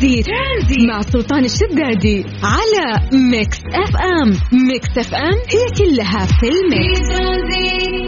ترانزيت, 0.00 0.26
ترانزيت. 0.26 0.88
مع 0.88 1.00
سلطان 1.00 1.44
الشدادي 1.44 2.24
على 2.42 2.86
Mix 3.30 3.58
FM. 3.58 4.28
Mix 4.68 4.98
FM 4.98 5.36
هي 5.52 5.64
كلها 5.78 6.26
في 6.26 6.46
ال 6.48 6.60
mix. 6.60 7.10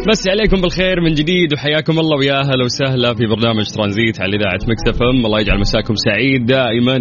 مساكم 0.09 0.61
بالخير 0.61 1.01
من 1.01 1.15
جديد 1.15 1.53
وحياكم 1.55 1.99
الله 1.99 2.19
ويا 2.19 2.41
أهلا 2.41 2.65
وسهلا 2.65 3.15
في 3.15 3.27
برنامج 3.27 3.65
ترانزيت 3.77 4.21
على 4.21 4.37
إذاعة 4.37 4.59
Mix 4.69 4.83
FM. 4.89 5.27
الله 5.27 5.41
يجعل 5.41 5.61
مساكم 5.61 5.95
سعيد 5.95 6.47
دائما. 6.47 6.97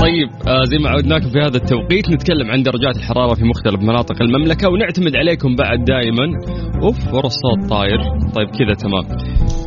طيب 0.00 0.28
آه 0.48 0.64
زي 0.64 0.78
ما 0.78 0.90
عودناكم 0.90 1.30
في 1.30 1.38
هذا 1.38 1.56
التوقيت 1.56 2.10
نتكلم 2.10 2.50
عن 2.50 2.62
درجات 2.62 2.96
الحرارة 2.96 3.34
في 3.34 3.44
مختلف 3.44 3.80
مناطق 3.80 4.22
المملكة 4.22 4.68
ونعتمد 4.68 5.16
عليكم 5.16 5.56
بعد 5.56 5.84
دائما. 5.84 6.26
أوف 6.82 7.14
ورا 7.14 7.26
الصوت 7.26 7.70
طاير. 7.70 7.98
طيب 8.34 8.48
كذا 8.48 8.74
تمام. 8.74 9.04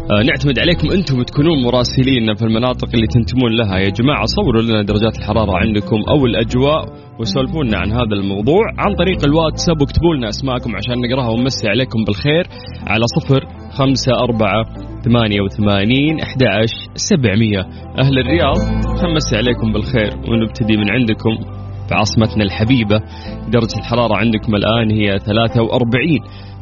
نعتمد 0.10 0.60
عليكم 0.60 0.92
أنتم 0.92 1.24
تكونون 1.24 1.64
مراسلين 1.64 2.36
في 2.36 2.46
المناطق 2.46 2.90
اللي 2.94 3.08
تنتمون 3.08 3.52
لها. 3.52 3.78
يا 3.80 3.90
جماعة 3.90 4.26
صوروا 4.26 4.62
لنا 4.62 4.82
درجات 4.82 5.18
الحرارة 5.18 5.58
عندكم 5.58 5.98
أو 6.10 6.26
الأجواء 6.26 6.86
وسولفوا 7.20 7.64
لنا 7.64 7.78
عن 7.78 7.92
هذا 7.92 8.14
الموضوع 8.14 8.64
عن 8.78 8.96
طريق 8.96 9.26
الواتساب 9.26 9.82
واكتبوا 9.82 10.16
لنا 10.16 10.30
أسماءكم 10.30 10.76
عشان 10.76 10.96
نقراها 11.02 11.30
ونمسي 11.30 11.70
عليكم 11.70 12.04
بالخير 12.06 12.48
على 12.88 13.04
صفر 13.16 13.46
خمسة 13.72 14.14
أربعة 14.20 14.66
ثمانية 15.06 15.42
وثمانين 15.42 16.20
أحد 16.20 16.44
سبعمية. 16.96 17.60
أهل 18.00 18.20
الرياض 18.20 18.58
خمسي 19.02 19.38
عليكم 19.38 19.74
بالخير 19.74 20.12
ونبتدي 20.30 20.78
من 20.78 20.90
عندكم. 20.90 21.36
في 21.88 21.96
عاصمتنا 21.96 22.44
الحبيبة 22.44 23.00
درجة 23.48 23.80
الحرارة 23.80 24.16
عندكم 24.18 24.56
الآن 24.56 24.92
هي 24.92 25.20
43 25.20 26.20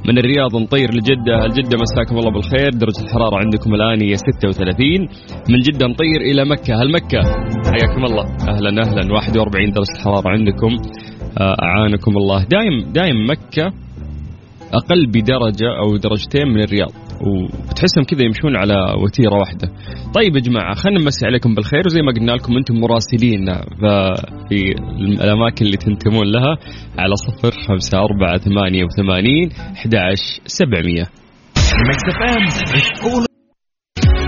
من 0.07 0.17
الرياض 0.17 0.55
نطير 0.55 0.93
لجدة. 0.93 1.45
الجدة 1.45 1.77
مساكم 1.77 2.17
الله 2.17 2.31
بالخير. 2.31 2.69
درجة 2.69 3.03
الحرارة 3.03 3.37
عندكم 3.37 3.73
الآن 3.73 4.01
هي 4.01 4.15
36 4.15 5.07
من 5.49 5.59
جدة 5.61 5.87
نطير 5.87 6.21
إلى 6.21 6.45
مكة. 6.45 6.81
هل 6.81 6.91
مكة. 6.91 7.21
حياكم 7.71 8.05
الله. 8.05 8.25
أهلا 8.49 8.81
أهلا. 8.85 9.13
41 9.13 9.71
درجة 9.71 9.91
الحرارة 9.99 10.29
عندكم. 10.29 10.77
آه، 11.37 11.55
أعانكم 11.61 12.17
الله. 12.17 12.43
دايم 12.43 12.91
دايم 12.93 13.15
مكة 13.29 13.73
أقل 14.73 15.07
بدرجة 15.07 15.77
أو 15.79 15.97
درجتين 15.97 16.47
من 16.47 16.63
الرياض. 16.63 16.91
وتحسهم 17.27 18.03
كذا 18.03 18.23
يمشون 18.23 18.55
على 18.55 18.75
وتيرة 19.03 19.35
واحدة. 19.35 19.67
طيب 20.15 20.35
يا 20.35 20.41
جماعة 20.41 20.75
خلينا 20.75 20.99
نمسي 20.99 21.25
عليكم 21.25 21.55
بالخير 21.55 21.81
وزي 21.85 22.01
ما 22.01 22.11
قلنا 22.11 22.31
لكم 22.31 22.57
أنتم 22.57 22.75
مراسلين 22.75 23.45
في 24.49 24.75
الأماكن 25.21 25.65
اللي 25.65 25.77
تنتمون 25.77 26.31
لها 26.31 26.57
على 26.97 27.15
صفر 27.15 27.51
خمسة 27.67 27.97
أربعة 27.97 28.37
ثمانية 28.37 28.83
وثمانين 28.83 29.49
أحد 29.75 29.95
سبعمية 30.45 31.05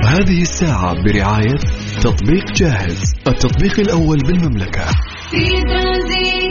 هذه 0.05 0.41
الساعة 0.41 1.03
برعاية 1.03 1.57
تطبيق 2.01 2.45
جاهز 2.55 3.01
التطبيق 3.27 3.79
الأول 3.79 4.17
بالمملكة 4.27 4.85
ترانزيت. 5.67 6.44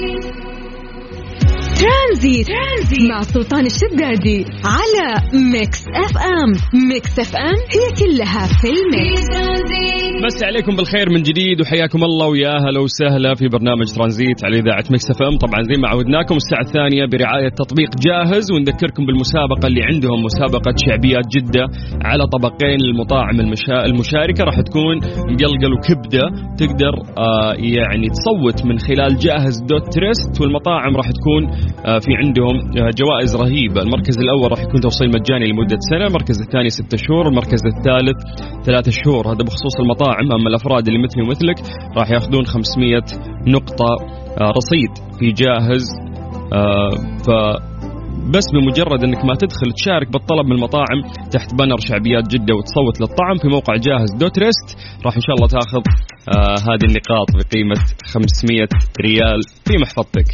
ترانزيت 1.81 2.47
مع 3.11 3.21
سلطان 3.21 3.67
الشدادي 3.67 4.45
على 4.65 5.07
Mix 5.53 5.81
FM. 5.89 6.51
Mix 6.89 7.19
FM 7.19 7.57
هي 7.75 7.85
كلها 8.01 8.47
في 8.61 8.69
ال 8.69 8.81
mix. 8.81 9.29
نمسي 10.27 10.45
عليكم 10.45 10.77
بالخير 10.77 11.11
من 11.11 11.23
جديد 11.23 11.61
وحياكم 11.61 12.05
الله 12.05 12.27
ويا 12.27 12.51
أهلا 12.59 12.81
وسهلا 12.81 13.35
في 13.35 13.49
برنامج 13.49 13.87
ترانزيت 13.97 14.45
على 14.45 14.57
إذاعة 14.59 14.85
Mix 14.91 15.11
FM. 15.11 15.39
طبعا 15.39 15.63
زي 15.63 15.81
ما 15.83 15.89
عودناكم 15.89 16.37
الساعة 16.37 16.61
الثانية 16.61 17.07
برعاية 17.07 17.49
تطبيق 17.49 17.91
جاهز 18.07 18.53
ونذكركم 18.53 19.07
بالمسابقة 19.07 19.67
اللي 19.67 19.83
عندهم 19.83 20.19
مسابقة 20.29 20.75
شعبيات 20.87 21.27
جدة 21.37 21.65
على 22.05 22.25
طبقين 22.27 22.79
للمطاعم 22.87 23.41
المشا... 23.41 23.85
المشاركة. 23.85 24.45
راح 24.45 24.61
تكون 24.61 24.97
مقلقل 25.33 25.73
وكبدة 25.75 26.25
تقدر 26.59 26.95
آه 27.19 27.55
يعني 27.59 28.07
تصوت 28.17 28.67
من 28.67 28.79
خلال 28.79 29.17
جاهز 29.17 29.57
dot 29.61 29.85
تريست 29.95 30.41
والمطاعم 30.41 30.97
راح 30.97 31.09
تكون 31.19 31.43
آه 31.49 31.64
في 32.05 32.11
عندهم 32.25 32.57
آه 32.79 32.91
جوائز 33.01 33.37
رهيبة. 33.37 33.83
المركز 33.83 34.19
الأول 34.19 34.51
راح 34.51 34.61
يكون 34.61 34.81
توصيل 34.81 35.09
مجاني 35.09 35.47
لمدة 35.47 35.79
سنة 35.91 36.07
المركز 36.07 36.41
الثاني 36.41 36.69
ستة 36.69 36.97
شهور 36.97 37.29
المركز 37.29 37.61
الثالث 37.67 38.19
ثلاثة 38.65 38.91
شهور. 38.91 39.29
هذا 39.29 39.43
بخصوص 39.47 39.81
المطاعم. 39.81 40.33
أما 40.33 40.49
الأفراد 40.49 40.87
اللي 40.89 40.99
مثلي 41.03 41.23
ومثلك 41.23 41.59
راح 41.97 42.11
يأخذون 42.11 42.47
500 42.47 43.01
نقطة 43.47 43.91
آه 44.41 44.53
رصيد 44.57 44.93
في 45.19 45.33
جاهز. 45.33 45.85
آه 46.53 46.91
ف 47.27 47.31
بس 48.35 48.45
بمجرد 48.55 49.05
إنك 49.05 49.25
ما 49.25 49.35
تدخل 49.35 49.73
تشارك 49.73 50.13
بالطلب 50.13 50.47
من 50.47 50.53
المطاعم 50.53 51.01
تحت 51.31 51.55
بنر 51.55 51.77
شعبيات 51.89 52.29
جدة 52.29 52.55
وتصوت 52.55 53.01
للطعم 53.01 53.37
في 53.43 53.49
موقع 53.49 53.75
جاهز 53.77 54.11
دوت 54.21 54.39
ريست 54.39 54.79
راح 55.05 55.15
إن 55.17 55.23
شاء 55.27 55.37
الله 55.37 55.49
تأخذ 55.49 55.83
آه 56.29 56.57
هذه 56.69 56.85
النقاط 56.91 57.29
بقيمة 57.35 57.81
500 58.13 58.69
ريال 59.01 59.41
في 59.67 59.75
محفظتك. 59.83 60.29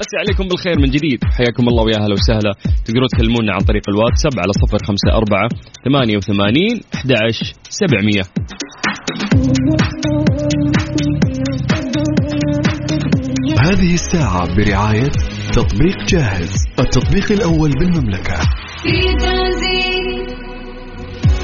بس 0.00 0.10
عليكم 0.18 0.48
بالخير 0.48 0.78
من 0.78 0.90
جديد. 0.90 1.24
حياكم 1.24 1.68
الله 1.68 1.84
ويا 1.84 1.96
أهلا 1.96 2.14
وسهلا. 2.14 2.52
تقدرون 2.84 3.08
تكلمونا 3.08 3.52
عن 3.52 3.60
طريق 3.60 3.82
الواتساب 3.88 4.32
على 4.38 4.52
صفر 4.62 4.78
خمسة 4.86 5.16
أربعة 5.16 5.48
ثمانية 5.84 6.16
وثمانين 6.16 6.80
أحد 6.94 7.12
سبعمية. 7.68 8.22
هذه 13.60 13.94
الساعة 13.94 14.56
برعاية 14.56 15.12
تطبيق 15.52 15.96
جاهز 16.08 16.52
التطبيق 16.78 17.32
الأول 17.32 17.70
بالمملكة. 17.70 18.40
ترانزيت. 19.20 19.93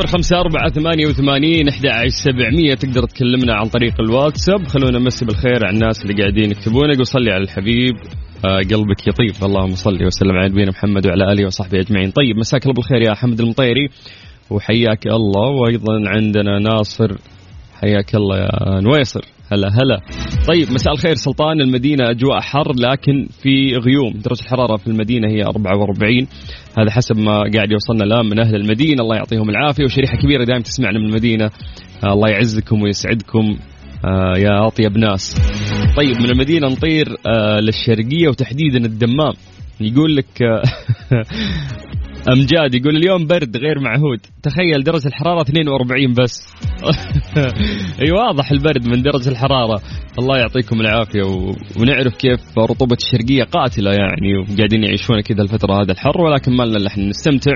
صفر 0.00 0.06
خمسة 0.06 0.40
أربعة 0.40 0.70
ثمانية 0.70 1.06
وثمانين 1.06 1.68
أحد 1.68 2.08
سبعمية. 2.08 2.74
تقدر 2.74 3.02
تكلمنا 3.02 3.54
عن 3.54 3.68
طريق 3.68 4.00
الواتساب. 4.00 4.66
خلونا 4.66 4.98
نمسي 4.98 5.24
بالخير 5.24 5.66
على 5.66 5.74
الناس 5.74 6.02
اللي 6.02 6.22
قاعدين 6.22 6.50
يكتبون 6.50 6.90
يقول 6.90 7.06
صلي 7.06 7.30
على 7.30 7.42
الحبيب 7.42 7.94
آه 8.44 8.58
قلبك 8.58 9.08
يطيب. 9.08 9.44
اللهم 9.44 9.74
صل 9.74 10.04
وسلم 10.04 10.32
على 10.32 10.48
نبينا 10.48 10.70
محمد 10.70 11.06
وعلى 11.06 11.32
آله 11.32 11.46
وصحبه 11.46 11.80
أجمعين. 11.80 12.10
طيب 12.10 12.36
مساك 12.36 12.62
الله 12.62 12.74
بالخير 12.74 13.02
يا 13.02 13.14
حمد 13.14 13.40
المطيري 13.40 13.88
وحياك 14.50 15.06
الله. 15.06 15.48
وأيضا 15.48 15.94
عندنا 16.06 16.58
ناصر 16.58 17.16
حياك 17.80 18.14
الله 18.14 18.38
يا 18.38 18.80
نويصر. 18.80 19.24
هلا 19.52 19.68
هلا. 19.68 20.00
طيب 20.48 20.72
مساء 20.72 20.92
الخير 20.92 21.14
سلطان 21.14 21.60
المدينة 21.60 22.10
أجواء 22.10 22.40
حر 22.40 22.72
لكن 22.76 23.26
في 23.42 23.76
غيوم. 23.76 24.12
درجة 24.12 24.40
الحرارة 24.40 24.76
في 24.76 24.86
المدينة 24.86 25.28
هي 25.28 25.42
44 25.44 26.26
هذا 26.78 26.90
حسب 26.90 27.16
ما 27.16 27.32
قاعد 27.54 27.70
يوصلنا 27.72 28.04
الآن 28.04 28.26
من 28.26 28.40
أهل 28.40 28.54
المدينة. 28.56 29.02
الله 29.02 29.16
يعطيهم 29.16 29.50
العافية. 29.50 29.84
وشريحة 29.84 30.16
كبيرة 30.16 30.44
دائما 30.44 30.62
تسمعنا 30.62 30.98
من 30.98 31.06
المدينة. 31.06 31.50
آه 32.04 32.12
الله 32.12 32.28
يعزكم 32.28 32.82
ويسعدكم. 32.82 33.56
آه 34.04 34.38
يا 34.38 34.66
أطيب 34.66 34.98
ناس. 34.98 35.34
طيب 35.96 36.16
من 36.16 36.30
المدينة 36.30 36.66
نطير 36.68 37.06
آه 37.26 37.60
للشرقية 37.60 38.28
وتحديدا 38.28 38.78
الدمام. 38.78 39.32
يقول 39.80 40.16
لك 40.16 40.26
أمجاد 42.28 42.74
يقول 42.74 42.96
اليوم 42.96 43.26
برد 43.26 43.56
غير 43.56 43.80
معهود. 43.80 44.18
تخيل 44.42 44.82
درجة 44.84 45.06
الحرارة 45.06 45.42
42 45.42 46.14
بس. 46.14 46.54
أي 48.02 48.12
واضح 48.12 48.50
البرد 48.50 48.88
من 48.88 49.02
درجة 49.02 49.28
الحرارة. 49.28 49.80
الله 50.18 50.38
يعطيكم 50.38 50.80
العافية 50.80 51.22
و... 51.22 51.54
ونعرف 51.80 52.16
كيف 52.16 52.58
رطوبة 52.58 52.96
الشرقية 53.02 53.44
قاتلة 53.44 53.90
يعني 53.90 54.38
وقاعدين 54.38 54.84
يعيشون 54.84 55.20
كذا 55.20 55.42
الفترة 55.42 55.82
هذا 55.82 55.92
الحر 55.92 56.20
ولكن 56.20 56.56
ما 56.56 56.62
لنا 56.62 56.86
إحنا 56.86 57.08
نستمتع 57.08 57.52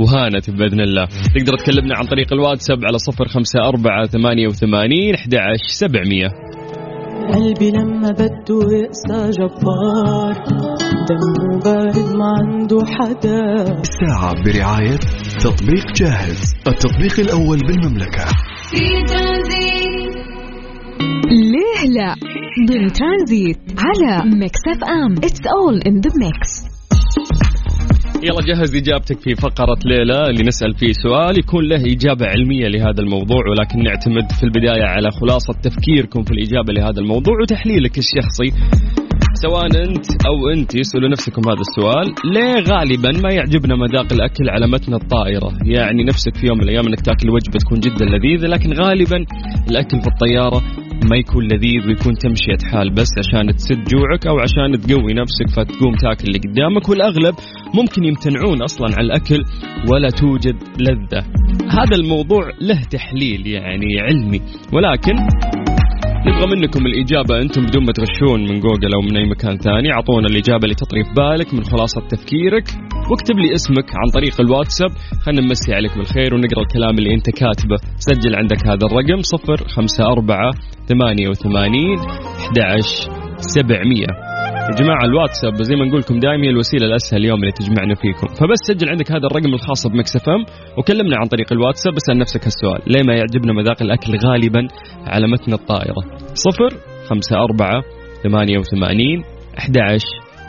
وهانت 0.00 0.50
بإذن 0.50 0.80
الله. 0.80 1.04
تقدر 1.34 1.56
تكلمنا 1.58 1.94
عن 1.96 2.04
طريق 2.04 2.32
الواتساب 2.32 2.84
على 2.84 2.96
054 3.20 4.06
88 4.06 5.14
11700 5.14 6.28
قلبي 7.32 7.70
لما 7.70 8.10
بده 8.10 8.60
يقسى 8.72 9.30
جبار. 9.40 10.83
دمه 11.08 11.60
بارد 11.64 12.16
ما 12.16 12.28
عنده 12.38 12.78
حدا. 12.86 13.62
الساعة 13.80 14.34
برعاية 14.44 14.98
تطبيق 15.44 15.86
جاهز 15.96 16.54
التطبيق 16.66 17.20
الأول 17.20 17.58
بالمملكة. 17.58 18.24
ليه 21.52 21.90
لا؟ 21.96 22.14
ضمن 22.68 22.92
ترانزيت 22.92 23.58
على 23.78 24.30
Mix 24.36 24.60
FM. 24.68 25.12
It's 25.12 25.40
all 25.56 25.80
in 25.86 26.00
the 26.00 26.10
mix 26.20 26.74
يلا 28.22 28.40
جهز 28.48 28.74
إجابتك 28.74 29.20
في 29.20 29.34
فقرة 29.34 29.78
ليه 29.84 30.16
لا 30.16 30.26
اللي 30.30 30.42
نسأل 30.42 30.74
فيه 30.74 30.92
سؤال. 31.02 31.38
يكون 31.38 31.64
له 31.68 31.82
إجابة 31.92 32.26
علمية 32.26 32.68
لهذا 32.68 33.00
الموضوع 33.00 33.42
ولكن 33.50 33.78
نعتمد 33.82 34.32
في 34.38 34.42
البداية 34.42 34.84
على 34.84 35.10
خلاصة 35.10 35.52
تفكيركم 35.62 36.22
في 36.22 36.30
الإجابة 36.30 36.72
لهذا 36.72 37.00
الموضوع 37.00 37.34
وتحليلك 37.42 37.98
الشخصي. 37.98 38.50
سواء 39.44 39.66
أنت 39.66 40.06
أو 40.28 40.36
أنت 40.54 40.76
اسالوا 40.76 41.08
نفسكم 41.08 41.42
هذا 41.50 41.60
السؤال. 41.68 42.06
ليه 42.34 42.54
غالبا 42.72 43.10
ما 43.24 43.34
يعجبنا 43.34 43.76
مذاق 43.76 44.12
الأكل 44.12 44.48
على 44.48 44.66
متن 44.66 44.94
الطائرة؟ 44.94 45.48
يعني 45.64 46.04
نفسك 46.04 46.36
في 46.36 46.46
يوم 46.46 46.58
من 46.58 46.64
الأيام 46.64 46.86
أنك 46.86 47.00
تأكل 47.00 47.30
وجبة 47.30 47.58
تكون 47.58 47.80
جدا 47.80 48.04
لذيذة 48.04 48.46
لكن 48.46 48.72
غالبا 48.72 49.16
الأكل 49.70 50.00
في 50.00 50.08
الطيارة 50.12 50.62
ما 51.10 51.16
يكون 51.16 51.44
لذيذ 51.44 51.86
ويكون 51.88 52.14
تمشية 52.14 52.70
حال 52.72 52.90
بس 52.90 53.10
عشان 53.18 53.56
تسد 53.56 53.84
جوعك 53.84 54.26
أو 54.26 54.36
عشان 54.38 54.80
تقوي 54.80 55.12
نفسك 55.14 55.48
فتقوم 55.56 55.94
تأكل 55.94 56.24
اللي 56.28 56.38
قدامك. 56.38 56.88
والأغلب 56.88 57.34
ممكن 57.74 58.04
يمتنعون 58.04 58.62
أصلا 58.62 58.86
عن 58.96 59.04
الأكل 59.04 59.40
ولا 59.92 60.10
توجد 60.10 60.56
لذة. 60.80 61.24
هذا 61.78 61.96
الموضوع 61.96 62.50
له 62.60 62.80
تحليل 62.90 63.46
يعني 63.46 64.00
علمي 64.00 64.40
ولكن 64.72 65.14
نبغى 66.26 66.46
منكم 66.56 66.86
الإجابة. 66.86 67.42
أنتم 67.42 67.62
بدون 67.66 67.84
ما 67.84 67.92
تغشون 67.92 68.40
من 68.40 68.60
جوجل 68.60 68.94
أو 68.94 69.00
من 69.00 69.16
أي 69.16 69.24
مكان 69.24 69.56
ثاني 69.56 69.92
أعطونا 69.92 70.26
الإجابة 70.26 70.64
اللي 70.64 70.74
تطري 70.74 71.04
في 71.04 71.10
بالك 71.16 71.54
من 71.54 71.64
خلاصة 71.64 72.00
تفكيرك 72.08 72.64
واكتب 73.10 73.36
لي 73.38 73.54
اسمك 73.54 73.90
عن 73.94 74.10
طريق 74.14 74.40
الواتساب. 74.40 74.90
خلينا 75.22 75.42
نمسي 75.42 75.74
عليك 75.74 75.96
بالخير 75.96 76.34
ونقرأ 76.34 76.62
الكلام 76.62 76.98
اللي 76.98 77.14
أنت 77.14 77.30
كاتبه. 77.30 77.76
سجل 77.96 78.36
عندك 78.36 78.66
هذا 78.66 78.86
الرقم 78.86 79.20
صفر 79.22 79.68
خمسة 79.68 80.04
أربعة 80.04 80.50
ثمانية 80.88 81.28
وثمانين 81.28 81.98
أحد 81.98 82.80
سبعمية. 83.38 84.33
يا 84.70 84.74
جماعة 84.80 85.04
الواتساب 85.04 85.62
زي 85.62 85.76
ما 85.76 85.84
نقول 85.84 86.00
لكم 86.00 86.18
دائما 86.18 86.46
الوسيلة 86.46 86.86
الأسهل 86.86 87.20
اليوم 87.20 87.40
اللي 87.40 87.52
تجمعنا 87.52 87.94
فيكم. 87.94 88.26
فبس 88.26 88.60
سجل 88.68 88.88
عندك 88.88 89.12
هذا 89.12 89.26
الرقم 89.26 89.54
الخاص 89.54 89.86
بمكس 89.86 90.16
إف 90.16 90.28
إم 90.28 90.44
وكلمنا 90.78 91.16
عن 91.16 91.26
طريق 91.26 91.52
الواتساب 91.52 91.92
اسأل 91.96 92.18
نفسك 92.18 92.44
هالسؤال. 92.44 92.80
ليه 92.86 93.02
ما 93.02 93.14
يعجبنا 93.14 93.52
مذاق 93.52 93.82
الأكل 93.82 94.12
غالبا 94.26 94.68
على 95.06 95.26
متن 95.28 95.52
الطائرة؟ 95.52 96.02
صفر 96.34 96.68
خمسة 97.08 97.36
أربعة 97.36 97.82
ثمانية 98.22 98.58
وثمانين 98.58 99.22
أحد 99.58 99.76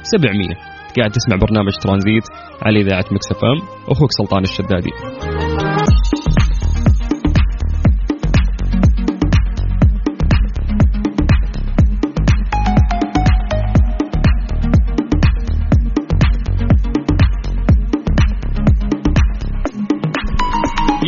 سبعمية. 0.03 0.55
قاعد 0.97 1.11
تسمع 1.11 1.35
برنامج 1.35 1.73
ترانزيت 1.83 2.23
على 2.61 2.81
إذاعة 2.81 3.05
Mix 3.11 3.31
FM 3.31 3.59
أخوك 3.91 4.09
سلطان 4.11 4.43
الشدادي. 4.43 4.91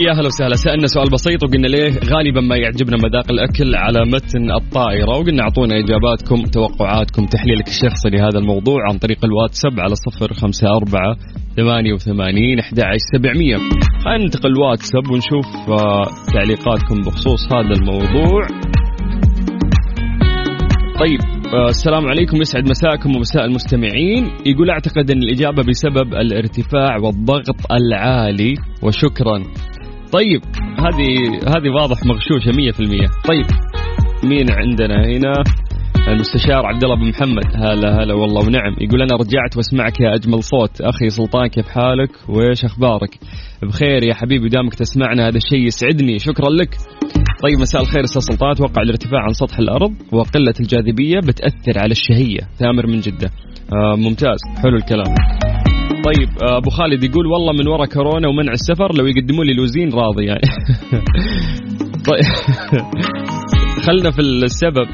يا 0.08 0.14
هلا 0.14 0.28
وسهلا. 0.28 0.56
سألنا 0.56 0.88
سؤال 0.88 1.10
بسيط 1.10 1.44
وقلنا 1.44 1.68
ليه 1.68 1.92
غالبا 2.14 2.42
ما 2.42 2.56
يعجبنا 2.56 2.98
مذاق 2.98 3.32
الأكل 3.32 3.76
على 3.76 4.06
متن 4.06 4.52
الطائرة 4.52 5.10
وقلنا 5.10 5.44
أعطونا 5.44 5.76
إجاباتكم 5.80 6.36
توقعاتكم 6.36 7.26
تحليلك 7.26 7.68
الشخصي 7.68 8.10
لهذا 8.10 8.40
الموضوع 8.40 8.90
عن 8.90 8.98
طريق 8.98 9.26
الواتساب 9.26 9.80
على 9.80 9.96
صفر 9.96 10.34
خمسة 10.34 10.68
أربعة 10.68 11.16
ثمانية 11.56 11.94
وثمانين 11.94 12.60
أحد 12.60 12.82
سبعمية. 13.14 13.58
خلينا 14.04 14.24
ننتقل 14.24 14.50
الواتساب 14.50 15.12
ونشوف 15.12 15.46
آه، 15.70 16.04
تعليقاتكم 16.34 17.02
بخصوص 17.02 17.54
هذا 17.54 17.74
الموضوع. 17.80 18.42
طيب 21.00 21.20
آه، 21.54 21.70
السلام 21.70 22.08
عليكم. 22.08 22.38
يسعد 22.42 22.70
مساكم 22.70 23.16
ومساء 23.16 23.46
المستمعين. 23.46 24.24
يقول 24.46 24.70
أعتقد 24.70 25.12
إن 25.12 25.24
الإجابة 25.24 25.64
بسبب 25.64 26.14
الارتفاع 26.14 26.98
والضغط 26.98 27.72
العالي 27.72 28.56
وشكرا. 28.84 29.44
طيب 30.12 30.42
هذه 30.80 31.40
هذه 31.48 31.70
واضح 31.70 32.06
مغشوشة 32.06 32.52
100% 32.52 33.28
طيب 33.28 33.46
مين 34.24 34.52
عندنا 34.52 35.06
هنا؟ 35.06 35.34
المستشار 36.08 36.66
عبد 36.66 36.84
الله 36.84 36.96
بن 36.96 37.10
محمد. 37.10 37.46
هلا 37.56 38.04
هلا 38.04 38.14
والله 38.14 38.46
ونعم. 38.48 38.76
يقول 38.82 39.02
أنا 39.02 39.16
رجعت 39.16 39.58
وأسمعك 39.58 40.00
يا 40.00 40.16
أجمل 40.16 40.44
صوت. 40.44 40.82
أخي 40.82 41.10
سلطان 41.10 41.48
كيف 41.48 41.68
حالك؟ 41.68 42.10
وإيش 42.30 42.66
أخبارك؟ 42.66 43.20
بخير 43.64 44.04
يا 44.04 44.14
حبيبي 44.14 44.50
دامك 44.50 44.76
تسمعنا 44.76 45.28
هذا 45.28 45.38
الشيء 45.38 45.66
يسعدني. 45.68 46.20
شكرا 46.20 46.50
لك. 46.50 46.78
طيب 47.44 47.60
مساء 47.62 47.82
الخير 47.82 48.04
أستاذ 48.04 48.22
سلطان. 48.22 48.52
أتوقع 48.52 48.82
الارتفاع 48.82 49.22
عن 49.22 49.34
سطح 49.34 49.60
الأرض 49.60 49.94
وقلة 50.12 50.54
الجاذبية 50.60 51.20
بتأثر 51.20 51.80
على 51.80 51.92
الشهية. 51.92 52.40
ثامر 52.60 52.88
من 52.88 53.00
جدة. 53.00 53.30
آه 53.74 53.96
ممتاز. 53.96 54.40
حلو 54.64 54.76
الكلام. 54.76 55.16
طيب 55.90 56.30
آه، 56.44 56.58
أبو 56.58 56.70
خالد 56.70 57.04
يقول 57.04 57.28
والله 57.28 57.54
من 57.54 57.68
وراء 57.68 57.88
كورونا 57.88 58.28
ومنع 58.28 58.52
السفر 58.52 58.96
لو 58.96 59.06
يقدموا 59.06 59.44
لي 59.44 59.54
لوزين 59.54 59.94
راضي 59.94 60.26
يعني. 60.26 60.42
طيب 62.10 62.32
خلنا 63.86 64.12
في 64.12 64.22
السبب. 64.22 64.88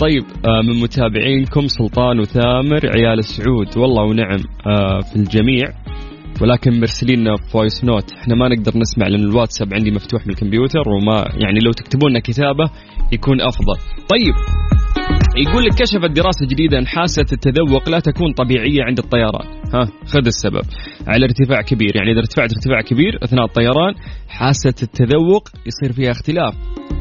طيب 0.00 0.22
آه، 0.44 0.62
من 0.62 0.80
متابعينكم 0.80 1.66
سلطان 1.66 2.20
وثامر 2.20 2.80
عيال 2.96 3.18
السعود 3.18 3.78
والله 3.78 4.02
ونعم 4.02 4.38
آه، 4.66 5.00
في 5.00 5.16
الجميع. 5.16 5.68
ولكن 6.42 6.80
مرسلين 6.80 7.20
لنا 7.20 7.36
voice 7.52 7.84
note 7.84 8.12
إحنا 8.12 8.34
ما 8.34 8.48
نقدر 8.48 8.72
نسمع 8.78 9.06
لأن 9.06 9.20
الواتساب 9.20 9.74
عندي 9.74 9.90
مفتوح 9.90 10.26
بالكمبيوتر 10.26 10.88
وما 10.88 11.24
يعني 11.36 11.60
لو 11.60 11.70
تكتبون 11.72 12.18
كتابة 12.18 12.64
يكون 13.12 13.40
أفضل. 13.40 13.76
طيب 14.08 14.34
يقول 15.36 15.64
لك 15.64 15.72
كشفت 15.74 16.10
دراسة 16.10 16.46
جديدة 16.46 16.78
أن 16.78 16.86
حاسة 16.86 17.26
التذوق 17.32 17.88
لا 17.88 18.00
تكون 18.00 18.32
طبيعية 18.32 18.82
عند 18.82 18.98
الطيران. 18.98 19.46
ها 19.74 19.84
خذ 20.06 20.26
السبب. 20.26 20.62
على 21.06 21.24
ارتفاع 21.24 21.62
كبير 21.62 21.96
يعني 21.96 22.12
إذا 22.12 22.18
ارتفعت 22.18 22.50
ارتفاع 22.52 22.80
كبير 22.80 23.18
أثناء 23.22 23.44
الطيران 23.44 23.94
حاسة 24.28 24.74
التذوق 24.82 25.48
يصير 25.66 25.92
فيها 25.92 26.10
اختلاف. 26.10 26.54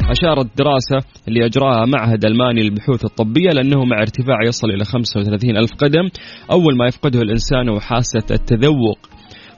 أشارت 0.09 0.57
دراسة 0.57 1.07
اللي 1.27 1.45
أجراها 1.45 1.85
معهد 1.85 2.25
ألماني 2.25 2.63
للبحوث 2.63 3.05
الطبية 3.05 3.49
لأنه 3.49 3.85
مع 3.85 4.01
ارتفاع 4.01 4.43
يصل 4.47 4.69
إلى 4.69 4.85
35 4.85 5.57
ألف 5.57 5.71
قدم. 5.77 6.09
أول 6.51 6.77
ما 6.77 6.87
يفقده 6.87 7.21
الإنسان 7.21 7.69
هو 7.69 7.79
حاسة 7.79 8.25
التذوق 8.31 8.99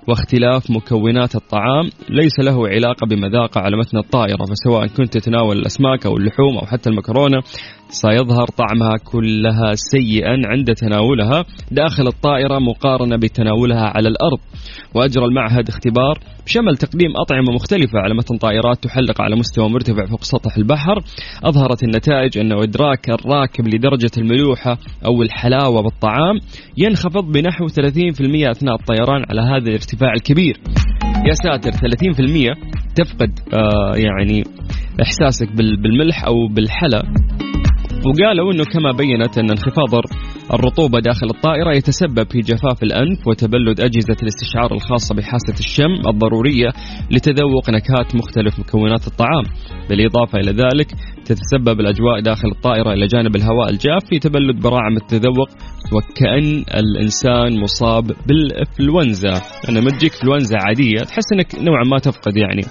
واختلاف 0.08 0.72
مكونات 0.72 1.36
الطعام. 1.36 1.90
ليس 2.10 2.40
له 2.40 2.68
علاقة 2.68 3.08
بمذاقه 3.08 3.62
على 3.62 3.78
متن 3.78 3.98
الطائرة 3.98 4.46
فسواء 4.46 4.88
كنت 4.88 5.18
تتناول 5.18 5.58
الأسماك 5.58 6.06
أو 6.06 6.18
اللحوم 6.18 6.58
أو 6.58 6.66
حتى 6.66 6.90
المكرونة. 6.90 7.40
سيظهر 8.02 8.48
طعمها 8.48 8.98
كلها 8.98 9.74
سيئا 9.74 10.42
عند 10.46 10.74
تناولها 10.74 11.46
داخل 11.72 12.08
الطائرة 12.08 12.60
مقارنة 12.60 13.16
بتناولها 13.16 13.86
على 13.96 14.08
الأرض. 14.10 14.40
وأجرى 14.96 15.26
المعهد 15.26 15.70
اختبار 15.70 16.20
بشمل 16.46 16.78
تقديم 16.78 17.12
أطعمة 17.18 17.52
مختلفة 17.56 18.00
على 18.00 18.14
متن 18.14 18.38
طائرات 18.38 18.84
تحلق 18.84 19.22
على 19.22 19.36
مستوى 19.36 19.70
مرتفع 19.70 20.06
فوق 20.06 20.24
سطح 20.24 20.58
البحر. 20.58 21.04
أظهرت 21.44 21.84
النتائج 21.84 22.38
أن 22.38 22.52
إدراك 22.52 23.10
الراكب 23.10 23.68
لدرجة 23.68 24.12
الملوحة 24.18 24.78
أو 25.06 25.22
الحلاوة 25.22 25.82
بالطعام 25.82 26.40
ينخفض 26.78 27.32
بنحو 27.32 27.68
30% 27.68 28.52
أثناء 28.52 28.76
الطيران 28.76 29.24
على 29.30 29.42
هذا 29.42 29.70
الارتفاع 29.70 30.14
الكبير. 30.14 30.60
يا 31.28 31.34
ساتر 31.34 31.72
30% 31.72 32.56
تفقد 32.96 33.40
آه 33.54 33.94
يعني 33.96 34.44
إحساسك 35.02 35.52
بالملح 35.58 36.26
أو 36.26 36.48
بالحلا. 36.48 37.04
وقالوا 38.06 38.54
إنه 38.54 38.64
كما 38.64 38.92
بينت 38.92 39.38
أن 39.38 39.50
انخفاض 39.50 39.94
الرطوبة 40.54 41.00
داخل 41.00 41.28
الطائرة 41.36 41.76
يتسبب 41.76 42.32
في 42.32 42.40
جفاف 42.40 42.84
الأنف 42.84 43.28
وتبلد 43.28 43.80
أجهزة 43.80 44.18
الاستشعار 44.24 44.74
الخاصة 44.74 45.16
بحاسة 45.16 45.60
الشم 45.60 46.10
الضرورية 46.10 46.70
لتذوق 47.12 47.70
نكهات 47.70 48.16
مختلف 48.16 48.60
مكونات 48.60 49.08
الطعام. 49.08 49.44
بالإضافة 49.90 50.40
إلى 50.40 50.52
ذلك 50.52 50.88
تتسبب 51.26 51.80
الأجواء 51.80 52.20
داخل 52.20 52.48
الطائرة 52.48 52.94
إلى 52.94 53.08
جانب 53.08 53.36
الهواء 53.36 53.70
الجاف 53.70 54.06
في 54.10 54.20
تبلد 54.20 54.62
براعم 54.64 54.98
التذوق 54.98 55.50
وكأن 55.94 56.66
الإنسان 56.78 57.62
مصاب 57.62 58.12
بالإنفلونزا. 58.28 59.34
أنا 59.70 59.80
ما 59.82 59.90
تجيك 59.90 60.14
إنفلونزا 60.14 60.58
عادية 60.68 61.00
تحس 61.00 61.34
أنك 61.34 61.56
نوعا 61.56 61.84
ما 61.92 61.98
تفقد 61.98 62.38
يعني 62.38 62.62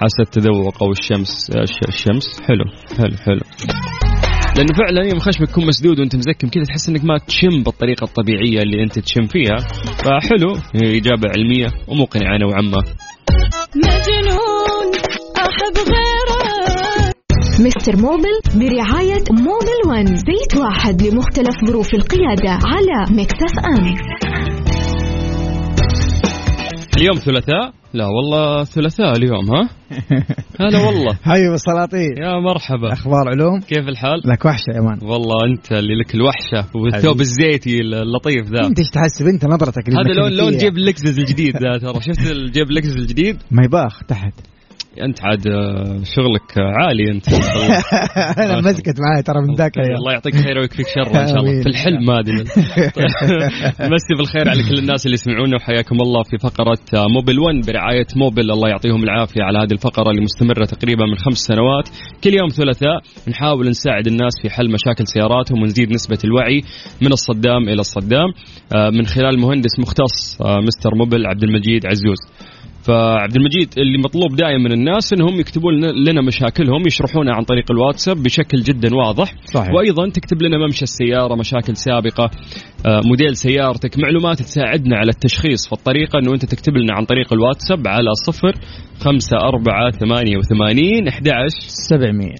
حاسة 0.00 0.22
التذوق 0.22 0.82
أو 0.82 0.90
الشمس 0.90 1.50
الشمس. 1.88 2.40
حلو 2.40 2.64
حلو 2.98 3.16
حلو. 3.16 3.40
لأنه 4.56 4.74
فعلا 4.78 5.02
يوم 5.10 5.18
خشمك 5.18 5.48
يكون 5.50 5.66
مسدود 5.66 6.00
وأنت 6.00 6.16
مزكم 6.16 6.48
كذا 6.48 6.64
تحس 6.64 6.88
إنك 6.88 7.04
ما 7.04 7.18
تشم 7.18 7.62
بالطريقة 7.62 8.04
الطبيعية 8.04 8.62
اللي 8.62 8.82
أنت 8.82 8.98
تشم 8.98 9.26
فيها. 9.26 9.56
فحلو. 9.98 10.52
إجابة 10.74 11.28
علمية 11.36 11.66
ومقنعة 11.88 12.38
نوعا 12.38 12.60
ما. 12.60 12.82
مجنون 13.76 14.88
أحب 15.36 15.76
غيرك. 15.76 17.16
Mister 17.60 17.96
Mobil 17.96 18.40
برعاية 18.54 19.24
Mobil 19.30 19.80
One. 19.88 20.06
زيت 20.06 20.56
واحد 20.60 21.02
لمختلف 21.02 21.64
ظروف 21.66 21.94
القيادة 21.94 22.50
على 22.50 23.06
Mix 23.10 23.58
FM. 23.58 23.94
اليوم 26.96 27.16
ثلاثاء. 27.16 27.75
لا 27.94 28.06
والله 28.06 28.64
ثلاثاء 28.64 29.12
اليوم 29.16 29.50
ها؟ 29.50 29.68
هلا 30.60 30.78
والله. 30.86 31.14
حبيب 31.22 31.52
السلاطين 31.52 32.16
يا 32.22 32.40
مرحبا. 32.40 32.92
أخبار 32.92 33.28
علوم؟ 33.28 33.60
كيف 33.60 33.88
الحال؟ 33.88 34.20
لك 34.24 34.44
وحشة 34.44 34.70
يا 34.74 34.80
man 34.80 34.98
والله 35.02 35.36
أنت 35.52 35.72
اللي 35.72 35.94
لك 36.00 36.14
الوحشة 36.14 36.70
والثوب 36.74 37.20
الزيتي 37.20 37.80
اللطيف 37.80 38.46
ذا. 38.46 38.66
أنت 38.66 38.78
إيش 38.78 38.90
تحسب؟ 38.90 39.26
أنت 39.26 39.44
نظرتك 39.44 39.90
هذا 39.90 40.20
لون 40.20 40.32
لون 40.32 40.56
جيب 40.56 40.78
لكزس 40.78 41.18
الجديد 41.18 41.56
ذا 41.56 41.78
ترى. 41.78 42.00
شفت 42.00 42.30
الجيب 42.30 42.70
لكزس 42.70 42.96
الجديد؟ 42.96 43.36
ما 43.50 43.64
يباخ 43.64 44.04
تحت. 44.08 44.32
أنت 45.04 45.24
عاد 45.24 45.46
آه، 45.46 46.00
شغلك 46.04 46.58
عالي 46.58 47.10
أنت. 47.10 47.28
أنا 48.44 48.60
مسكت 48.60 49.00
معاي 49.00 49.22
ترى 49.22 49.40
من 49.40 49.54
ذاك 49.54 49.78
اليوم. 49.78 49.96
الله 49.96 50.12
يعطيك 50.12 50.34
خير 50.34 50.58
ويكفيك 50.58 50.86
شر 50.88 51.20
إن 51.20 51.26
شاء 51.26 51.38
الله. 51.40 51.62
في 51.62 51.68
الحلم 51.68 52.10
هذه 52.10 52.32
مسي 53.94 54.14
بالخير 54.18 54.48
على 54.48 54.62
كل 54.68 54.78
الناس 54.78 55.06
اللي 55.06 55.14
يسمعونا 55.14 55.56
وحياكم 55.56 55.96
الله 56.00 56.22
في 56.22 56.38
فقرة 56.38 56.78
آه، 56.94 57.06
Mobil 57.14 57.38
1 57.38 57.66
برعاية 57.66 58.06
Mobil 58.16 58.50
الله 58.50 58.68
يعطيهم 58.68 59.02
العافية 59.04 59.42
على 59.42 59.58
هذه 59.58 59.72
الفقرة 59.72 60.10
اللي 60.10 60.22
مستمرة 60.22 60.64
تقريبا 60.64 61.04
من 61.06 61.16
خمس 61.16 61.38
سنوات. 61.38 61.88
كل 62.24 62.34
يوم 62.38 62.48
ثلاثاء 62.48 63.00
نحاول 63.28 63.68
نساعد 63.68 64.06
الناس 64.06 64.32
في 64.42 64.50
حل 64.50 64.72
مشاكل 64.72 65.06
سياراتهم 65.06 65.62
ونزيد 65.62 65.92
نسبة 65.92 66.18
الوعي 66.24 66.62
من 67.02 67.12
الصدام 67.12 67.62
إلى 67.68 67.80
الصدام. 67.80 68.28
آه، 68.74 68.90
من 68.90 69.06
خلال 69.06 69.40
مهندس 69.40 69.80
مختص 69.80 70.42
آه، 70.42 70.60
مستر 70.60 70.94
موبل 70.94 71.26
عبد 71.26 71.42
المجيد 71.42 71.86
عزوز. 71.86 72.20
فعبد 72.86 73.36
المجيد 73.36 73.68
اللي 73.78 73.98
مطلوب 73.98 74.36
دائما 74.36 74.58
من 74.58 74.72
الناس 74.72 75.12
إنهم 75.12 75.40
يكتبون 75.40 75.74
لنا 76.08 76.22
مشاكلهم 76.22 76.82
يشرحونها 76.86 77.34
عن 77.34 77.44
طريق 77.44 77.70
الواتساب 77.70 78.22
بشكل 78.22 78.58
جدا 78.58 78.96
واضح. 78.96 79.34
صحيح. 79.54 79.74
وأيضا 79.74 80.08
تكتب 80.08 80.42
لنا 80.42 80.58
ممشى 80.58 80.82
السيارة 80.82 81.34
مشاكل 81.34 81.76
سابقة 81.76 82.30
آه، 82.86 83.00
موديل 83.04 83.36
سيارتك 83.36 83.98
معلومات 83.98 84.38
تساعدنا 84.38 84.96
على 84.96 85.10
التشخيص 85.10 85.68
فالطريقة 85.68 86.18
إنه 86.18 86.32
أنت 86.32 86.44
تكتب 86.44 86.76
لنا 86.76 86.94
عن 86.94 87.04
طريق 87.04 87.32
الواتساب 87.32 87.88
على 87.88 88.10
صفر 88.26 88.52
خمسة 89.00 89.36
أربعة 89.36 89.90
ثمانية 89.90 90.36
وثمانين 90.36 91.08
أحد 91.08 91.28
700 91.58 92.30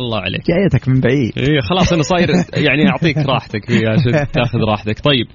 الله 0.00 0.18
عليك. 0.18 0.42
جايتك 0.48 0.88
من 0.88 1.00
بعيد. 1.00 1.32
إيه 1.38 1.60
خلاص 1.60 1.92
أنا 1.92 2.02
صاير 2.02 2.28
يعني 2.66 2.88
أعطيك 2.88 3.16
راحتك 3.16 3.64
فيها 3.66 3.90
عشان 3.90 4.32
تاخذ 4.32 4.58
راحتك. 4.68 5.00
طيب 5.00 5.26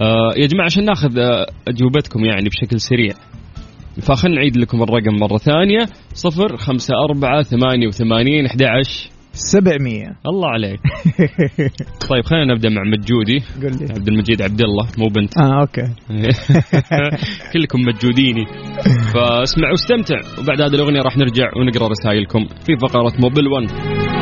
آه 0.00 0.30
يا 0.36 0.46
جماعة 0.46 0.64
عشان 0.64 0.84
ناخذ 0.84 1.18
آه 1.18 1.46
أجوبتكم 1.68 2.24
يعني 2.24 2.48
بشكل 2.48 2.80
سريع. 2.80 3.14
فخلنا 4.00 4.34
نعيد 4.34 4.56
لكم 4.56 4.82
الرقم 4.82 5.14
مرة 5.20 5.36
ثانية. 5.36 5.86
صفر 6.14 6.56
خمسة 6.56 6.94
أربعة 7.10 7.42
ثمانية 7.42 7.86
وثمانين 7.86 8.46
أحد 8.46 8.62
700 9.34 10.16
الله 10.26 10.48
عليك. 10.48 10.80
طيب 12.10 12.24
خلينا 12.24 12.54
نبدأ 12.54 12.68
مع 12.68 12.82
مجودي. 12.82 13.42
قول 13.62 13.72
لي. 13.80 13.94
عبد 13.94 14.08
المجيد 14.08 14.42
عبد 14.42 14.60
الله 14.60 14.88
مو 14.98 15.08
بنت. 15.08 15.38
آه 15.38 15.60
أوكي. 15.60 15.82
كلكم 17.52 17.80
مجوديني. 17.80 18.46
فاسمع 19.14 19.70
واستمتع 19.70 20.20
وبعد 20.38 20.60
هذه 20.60 20.74
الأغنية 20.74 21.00
راح 21.00 21.16
نرجع 21.16 21.50
ونقرأ 21.56 21.88
رسائلكم 21.88 22.46
في 22.66 22.76
فقرة 22.76 23.12
Mobil 23.20 23.48
1 23.48 24.21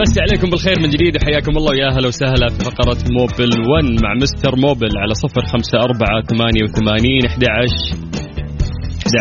بس 0.00 0.18
عليكم 0.18 0.50
بالخير 0.50 0.80
من 0.80 0.88
جديد 0.88 1.16
وحياكم 1.16 1.56
الله 1.56 1.70
ويا 1.70 1.88
أهلا 1.88 2.08
وسهلا 2.08 2.48
في 2.48 2.64
فقرة 2.64 2.98
موبل 3.18 3.50
1 3.70 4.02
مع 4.02 4.14
مستر 4.22 4.56
موبل 4.56 4.98
على 4.98 5.14
صفر 5.14 5.42
خمسة 5.42 5.78
أربعة 5.78 6.22
ثمانية 6.22 6.62
وثمانين 6.62 7.26
أحد 7.26 7.44
عشر 7.44 7.96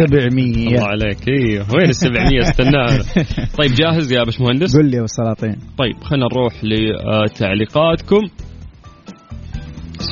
700 0.08 0.68
الله 0.68 0.86
عليك. 0.86 1.28
أيوه 1.28 1.66
وين 1.76 1.90
ال 1.90 1.96
700 1.96 2.40
استناها 2.40 3.00
طيب 3.58 3.72
جاهز 3.72 4.14
يا 4.14 4.24
باش 4.24 4.42
مهندس؟ 4.42 4.76
قول 4.76 4.86
لي 4.92 4.98
يا 4.98 5.06
طيب 5.78 6.04
خلينا 6.04 6.26
نروح 6.34 6.54
لتعليقاتكم. 6.64 8.22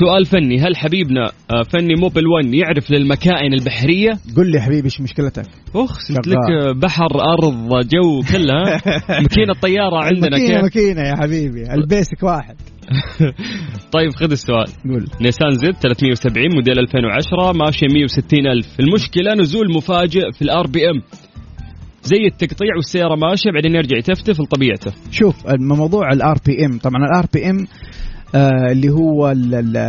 سؤال 0.00 0.26
فني. 0.26 0.60
هل 0.60 0.76
حبيبنا 0.76 1.24
آه، 1.24 1.62
فني 1.72 1.94
موبل 2.00 2.26
1 2.26 2.54
يعرف 2.54 2.90
للمكائن 2.90 3.52
البحرية؟ 3.52 4.18
قول 4.36 4.50
لي 4.50 4.60
حبيبي 4.60 4.84
إيش 4.84 5.00
مشكلتك؟ 5.00 5.46
أخ 5.74 5.98
قلت. 6.08 6.28
لك 6.28 6.36
آه، 6.36 6.72
بحر 6.72 7.08
أرض 7.20 7.88
جو 7.88 8.20
كلها 8.32 8.80
ماكينة 9.22 9.52
طيارة 9.62 10.04
عندنا 10.04 10.30
ماكينة 10.30 10.54
كيف؟ 10.54 10.62
ماكينة 10.62 11.00
يا 11.00 11.16
حبيبي. 11.16 11.72
ال 11.72 11.80
basic 11.80 12.22
واحد. 12.22 12.56
طيب 13.96 14.10
خذ 14.10 14.30
السؤال. 14.30 14.66
قول. 14.84 15.06
نيسان 15.20 15.50
Z 15.50 15.74
370 15.82 16.54
موديل 16.54 16.78
2010 16.78 17.52
ماشية 17.52 17.86
160 17.94 18.46
ألف. 18.46 18.80
المشكلة 18.80 19.34
نزول 19.34 19.72
مفاجئ 19.76 20.32
في 20.32 20.42
ال 20.42 20.66
RPM. 20.66 21.02
زي 22.02 22.26
التقطيع 22.26 22.76
والسيارة 22.76 23.16
ماشية 23.16 23.50
بعدين 23.50 23.74
يرجع 23.74 23.96
يتفتف 23.96 24.40
لطبيعته. 24.40 24.92
شوف 25.10 25.34
موضوع 25.60 26.12
ال 26.12 26.38
RPM. 26.46 26.78
طبعا 26.78 27.04
ال 27.10 27.26
RPM 27.34 27.66
اللي 28.34 28.90
هو 28.90 29.32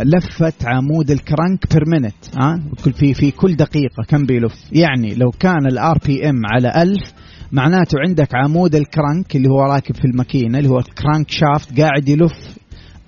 لفة 0.04 0.52
عمود 0.64 1.10
الكرنك 1.10 1.72
per 1.72 1.82
minute 1.86 2.14
ها 2.40 2.60
في 2.98 3.14
في 3.14 3.30
كل 3.30 3.56
دقيقة 3.56 4.04
كم 4.08 4.26
بيلف؟ 4.26 4.54
يعني 4.72 5.14
لو 5.14 5.30
كان 5.30 5.66
ال 5.66 5.98
RPM 6.06 6.46
على 6.46 6.82
1000 6.82 7.12
معناته 7.52 7.98
عندك 8.08 8.28
عمود 8.34 8.74
الكرنك 8.74 9.36
اللي 9.36 9.48
هو 9.48 9.60
راكب 9.60 9.94
في 9.94 10.04
الماكينة 10.04 10.58
اللي 10.58 10.70
هو 10.70 10.78
ال 10.78 11.30
crankshaft 11.30 11.80
قاعد 11.80 12.08
يلف 12.08 12.56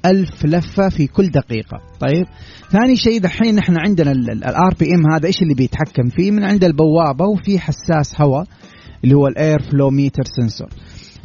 ألف 0.06 0.44
لفة 0.44 0.88
في 0.88 1.06
كل 1.06 1.28
دقيقة. 1.28 1.80
طيب؟ 2.00 2.26
ثاني 2.72 2.96
شيء 2.96 3.20
دحين 3.20 3.58
إحنا 3.58 3.80
عندنا 3.80 4.12
ال 4.12 4.74
RPM 4.80 5.12
هذا 5.14 5.26
إيش 5.26 5.42
اللي 5.42 5.54
بيتحكم 5.54 6.08
فيه؟ 6.08 6.30
من 6.30 6.44
عند 6.44 6.64
البوابة 6.64 7.24
وفي 7.26 7.58
حساس 7.58 8.20
هواء 8.20 8.44
اللي 9.04 9.14
هو 9.14 9.26
ال 9.26 9.35
air 9.35 9.62
flow 9.62 9.90
meter 9.90 10.22
sensor 10.24 10.68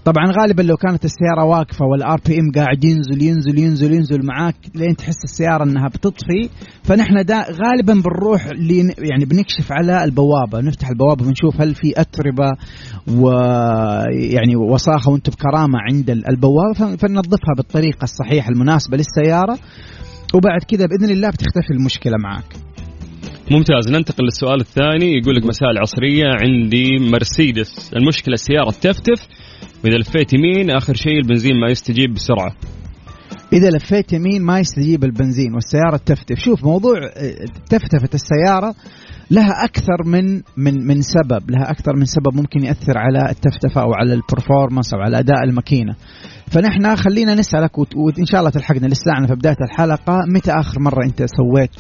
طبعا 0.08 0.26
غالبا 0.42 0.62
لو 0.62 0.76
كانت 0.76 1.06
السيارة 1.06 1.44
واقفة 1.46 1.86
وال 1.86 2.20
RPM 2.28 2.52
قاعد 2.56 2.84
ينزل 2.84 3.22
ينزل 3.22 3.60
ينزل 3.60 3.94
ينزل 3.94 4.26
معاك 4.26 4.56
لين 4.76 4.96
تحس 4.96 5.24
السيارة 5.24 5.64
إنها 5.64 5.88
بتطفي 5.88 6.50
فنحن 6.84 7.26
دا 7.26 7.36
غالبا 7.52 7.94
بنروح 7.94 8.46
يعني 9.12 9.26
بنكشف 9.26 9.72
على 9.72 10.04
البوابة 10.04 10.62
نفتح 10.62 10.90
البوابة 10.90 11.26
بنشوف 11.26 11.62
هل 11.62 11.76
في 11.76 11.94
أتربة 12.02 12.52
ويعني 13.08 14.56
وساخة 14.56 15.12
وأنتم 15.12 15.32
بكرامة 15.32 15.80
عند 15.92 16.10
ال- 16.10 16.30
البوابة 16.30 16.96
فننظفها 16.96 17.54
بالطريقة 17.58 18.04
الصحيحة 18.04 18.50
المناسبة 18.50 18.98
للسيارة 18.98 19.58
وبعد 20.34 20.62
كذا 20.68 20.86
بإذن 20.86 21.12
الله 21.12 21.30
بتختفي 21.30 21.74
المشكلة 21.80 22.14
معك. 22.24 22.56
ممتاز. 23.52 23.92
ننتقل 23.92 24.24
للسؤال 24.24 24.60
الثاني 24.62 25.18
يقول 25.18 25.36
لك 25.36 25.46
مساء 25.46 25.70
العصرية 25.72 26.26
عندي 26.44 26.86
مرسيدس. 27.12 27.94
المشكلة 27.96 28.34
السيارة 28.34 28.70
تفتف 28.72 29.28
وإذا 29.84 29.98
لفيت 29.98 30.34
يمين 30.34 30.70
آخر 30.70 30.94
شيء 30.94 31.20
البنزين 31.20 31.60
ما 31.60 31.72
يستجيب 31.72 32.14
بسرعة. 32.14 32.56
إذا 33.54 33.70
لفيت 33.70 34.14
يمين 34.14 34.42
ما 34.42 34.60
يستجيب 34.60 35.04
البنزين 35.04 35.54
والسيارة 35.54 35.98
تفتف. 35.98 36.40
شوف 36.40 36.64
موضوع 36.64 36.98
آه، 36.98 37.46
تفتفة 37.70 38.16
السيارة 38.16 38.76
لها 39.32 39.66
أكثر 39.66 40.04
من 40.06 40.42
من 40.58 40.88
من 40.88 41.02
سبب 41.02 41.52
لها 41.52 41.72
أكثر 41.72 41.96
من 41.96 42.06
سبب 42.06 42.36
ممكن 42.36 42.64
يأثر 42.64 42.98
على 42.98 43.30
التفتفة 43.30 43.82
أو 43.82 43.94
على 43.94 44.14
ال 44.14 44.20
performance 44.20 44.94
أو 44.94 45.00
على 45.00 45.20
أداء 45.20 45.44
الماكينة. 45.44 45.96
فنحن 46.52 46.96
خلينا 46.96 47.36
نسألك 47.36 47.78
وإن 47.78 48.26
شاء 48.26 48.40
الله 48.40 48.52
تلحقنا 48.52 48.88
لسه 48.88 49.28
في 49.28 49.36
بداية 49.36 49.58
الحلقة 49.72 50.18
متى 50.28 50.52
آخر 50.52 50.80
مرة 50.80 51.06
أنت 51.06 51.18
سويت 51.18 51.72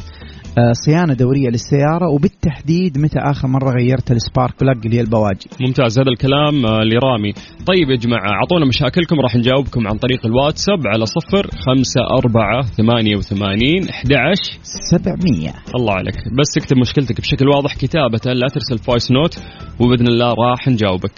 صيانة 0.85 1.13
دورية 1.13 1.49
للسيارة 1.49 2.09
وبالتحديد 2.13 2.97
متى 2.97 3.19
آخر 3.19 3.47
مرة 3.47 3.69
غيرت 3.79 4.11
ال 4.12 4.18
spark 4.18 4.53
plug 4.62 4.77
اللي 4.85 4.97
هي 4.97 5.01
البواجي؟ 5.01 5.49
ممتاز 5.61 5.99
هذا 5.99 6.09
الكلام 6.09 6.65
آه، 6.65 6.79
لرامي. 6.83 7.31
طيب 7.67 7.89
يا 7.89 7.95
جماعة 7.95 8.29
أعطونا 8.29 8.65
مشاكلكم 8.65 9.19
راح 9.19 9.35
نجاوبكم 9.35 9.87
عن 9.87 9.97
طريق 9.97 10.25
الواتساب 10.25 10.79
على 10.87 11.05
صفر 11.05 11.47
خمسة 11.65 12.01
أربعة 12.17 12.61
ثمانية 12.61 13.15
وثمانين 13.17 13.89
أحد 13.89 14.13
عشر 14.13 14.57
700 14.91 15.53
الله 15.75 15.93
عليك. 15.93 16.15
بس 16.39 16.57
اكتب 16.57 16.77
مشكلتك 16.77 17.21
بشكل 17.21 17.47
واضح 17.47 17.75
كتابة 17.75 18.33
لا 18.33 18.47
ترسل 18.47 18.77
voice 18.77 19.12
note 19.12 19.38
وبإذن 19.79 20.07
الله 20.07 20.33
راح 20.33 20.67
نجاوبك. 20.67 21.11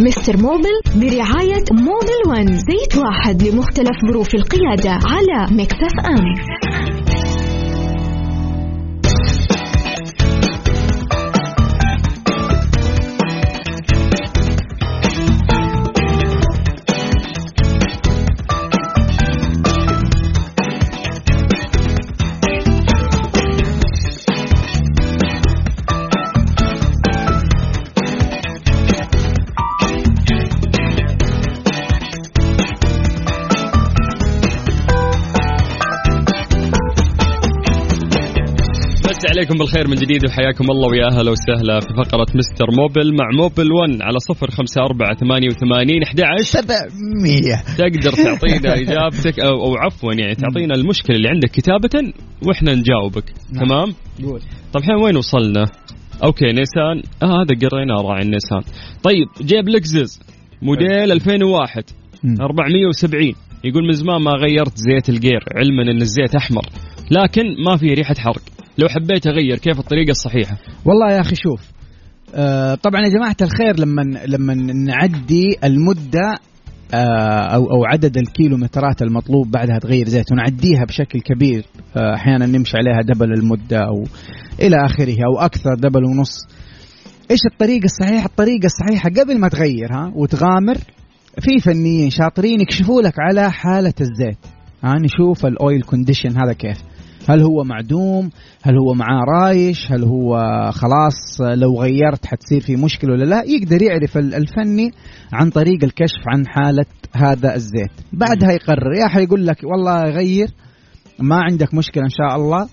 Mister 0.00 0.36
Mobil 0.36 0.76
برعاية 0.94 1.64
Mobil 1.72 2.20
One 2.28 2.46
زيت 2.46 2.96
واحد 2.96 3.42
لمختلف 3.42 3.96
ظروف 4.10 4.28
القيادة 4.34 4.90
على 4.90 5.56
Mix 5.56 5.94
FM 6.06 6.56
عليكم 39.36 39.58
بالخير 39.58 39.88
من 39.88 39.94
جديد 39.94 40.26
وحياكم 40.26 40.70
الله 40.70 40.88
ويا 40.88 41.06
أهلا 41.06 41.30
وسهلا 41.30 41.80
في 41.80 41.86
فقرة 41.96 42.26
مستر 42.34 42.66
موبل 42.70 43.16
مع 43.16 43.28
موبل 43.42 43.72
1 43.72 44.02
على 44.02 44.18
صفر 44.18 44.50
خمسة 44.50 44.82
أربعة 44.82 45.14
ثمانية 45.14 45.48
وثمانين 45.48 46.02
أحد 46.02 46.20
عشر. 46.20 46.44
700 46.44 46.88
تقدر 47.78 48.12
تعطينا 48.12 48.74
إجابتك 48.82 49.40
أو, 49.40 49.64
أو 49.64 49.74
عفوا 49.76 50.12
يعني 50.12 50.34
تعطينا 50.34 50.74
المشكلة 50.74 51.16
اللي 51.16 51.28
عندك 51.28 51.50
كتابة 51.50 52.12
وإحنا 52.46 52.74
نجاوبك. 52.74 53.24
نعم. 53.52 53.64
تمام؟ 53.64 53.94
قول. 54.22 54.40
طيب 54.72 54.82
الحين 54.82 54.94
وين 55.04 55.16
وصلنا؟ 55.16 55.64
okay 56.24 56.46
نيسان. 56.46 57.02
آه 57.22 57.42
هذا 57.42 57.68
قريناه 57.68 58.02
راعي 58.02 58.22
النيسان. 58.22 58.62
طيب 59.02 59.26
جيب 59.42 59.68
لكزس 59.68 60.20
موديل 60.62 61.12
2001 61.12 61.84
مم. 62.24 62.36
470 62.40 63.32
يقول 63.64 63.86
من 63.86 63.92
زمان 63.92 64.22
ما 64.22 64.32
غيرت 64.32 64.76
زيت 64.76 65.08
ال 65.08 65.15
gear 65.15 65.44
علما 65.56 65.82
إن 65.82 66.02
الزيت 66.02 66.34
أحمر. 66.34 66.66
لكن 67.10 67.42
ما 67.66 67.76
في 67.76 67.94
ريحة 67.94 68.14
حرق. 68.14 68.55
لو 68.78 68.88
حبيت 68.88 69.26
أغير 69.26 69.58
كيف 69.58 69.78
الطريقة 69.78 70.10
الصحيحة؟ 70.10 70.56
والله 70.84 71.12
يا 71.12 71.20
أخي 71.20 71.34
شوف 71.34 71.60
آه 72.34 72.74
طبعا 72.74 73.00
يا 73.00 73.08
جماعة 73.08 73.36
الخير 73.42 73.80
لما 73.80 74.02
لما 74.26 74.54
نعدي 74.54 75.56
المدة 75.64 76.34
آه 76.94 77.54
أو 77.54 77.70
أو 77.70 77.84
عدد 77.84 78.16
الكيلومترات 78.16 79.02
المطلوب 79.02 79.50
بعدها 79.50 79.78
تغير 79.78 80.08
زيت 80.08 80.32
ونعديها 80.32 80.84
بشكل 80.88 81.20
كبير 81.20 81.64
آه 81.96 82.14
أحيانا 82.14 82.46
نمشي 82.46 82.76
عليها 82.76 83.02
دبل 83.02 83.32
المدة 83.32 83.78
أو 83.78 84.04
إلى 84.60 84.76
آخره 84.84 85.16
أو 85.26 85.40
أكثر 85.40 85.74
دبل 85.74 86.04
ونص. 86.04 86.38
إيش 87.30 87.40
الطريقة 87.52 87.84
الصحيحة؟ 87.84 88.26
الطريقة 88.26 88.66
الصحيحة 88.66 89.10
قبل 89.10 89.38
ما 89.38 89.48
تغيرها 89.48 90.12
وتغامر 90.14 90.76
في 91.40 91.58
فنيين 91.64 92.10
شاطرين 92.10 92.60
يكشفوا 92.60 93.02
لك 93.02 93.14
على 93.18 93.50
حالة 93.50 93.94
الزيت. 94.00 94.38
ها 94.84 94.94
نشوف 94.94 95.46
ال 95.46 95.55
oil 95.55 95.82
condition 95.82 96.30
هذا 96.30 96.52
كيف. 96.52 96.78
هل 97.28 97.42
هو 97.42 97.64
معدوم؟ 97.64 98.30
هل 98.62 98.74
هو 98.78 98.94
معاه 98.94 99.24
رايش؟ 99.42 99.92
هل 99.92 100.04
هو 100.04 100.38
خلاص 100.72 101.40
لو 101.40 101.80
غيرت 101.82 102.26
حتصير 102.26 102.60
في 102.60 102.76
مشكلة 102.76 103.12
ولا 103.12 103.24
لا؟ 103.24 103.42
يقدر 103.46 103.82
يعرف 103.82 104.16
ال- 104.18 104.34
الفني 104.34 104.90
عن 105.32 105.50
طريق 105.50 105.84
الكشف 105.84 106.22
عن 106.34 106.46
حالة 106.46 106.84
هذا 107.16 107.54
الزيت. 107.54 107.90
بعدها 108.12 108.52
يقرر. 108.52 108.94
يا 109.02 109.08
حيقول 109.08 109.46
لك 109.46 109.56
والله 109.64 110.02
غير 110.02 110.46
ما 111.18 111.36
عندك 111.36 111.74
مشكلة 111.74 112.04
إن 112.04 112.08
شاء 112.10 112.36
الله. 112.36 112.68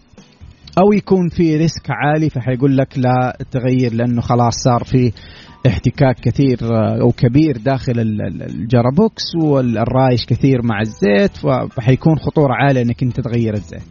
أو 0.77 0.93
يكون 0.93 1.29
في 1.29 1.57
risk 1.57 1.87
عالي 1.89 2.29
فحيقول 2.29 2.77
لك 2.77 2.97
لا 2.97 3.37
تغير 3.51 3.93
لأنه 3.93 4.21
خلاص 4.21 4.53
صار 4.63 4.83
في 4.83 5.11
احتكاك 5.67 6.15
كثير 6.19 6.57
آه، 6.63 7.01
أو 7.01 7.11
كبير 7.11 7.57
داخل 7.57 7.99
ال- 7.99 8.21
ال- 8.21 8.43
ال 8.43 8.53
gearbox 8.53 9.23
والرايش 9.43 10.25
كثير 10.27 10.61
مع 10.63 10.81
الزيت 10.81 11.37
فحيكون 11.71 12.15
خطورة 12.15 12.53
عالية 12.53 12.81
إنك 12.81 13.03
أنت 13.03 13.19
تغير 13.19 13.53
الزيت. 13.53 13.81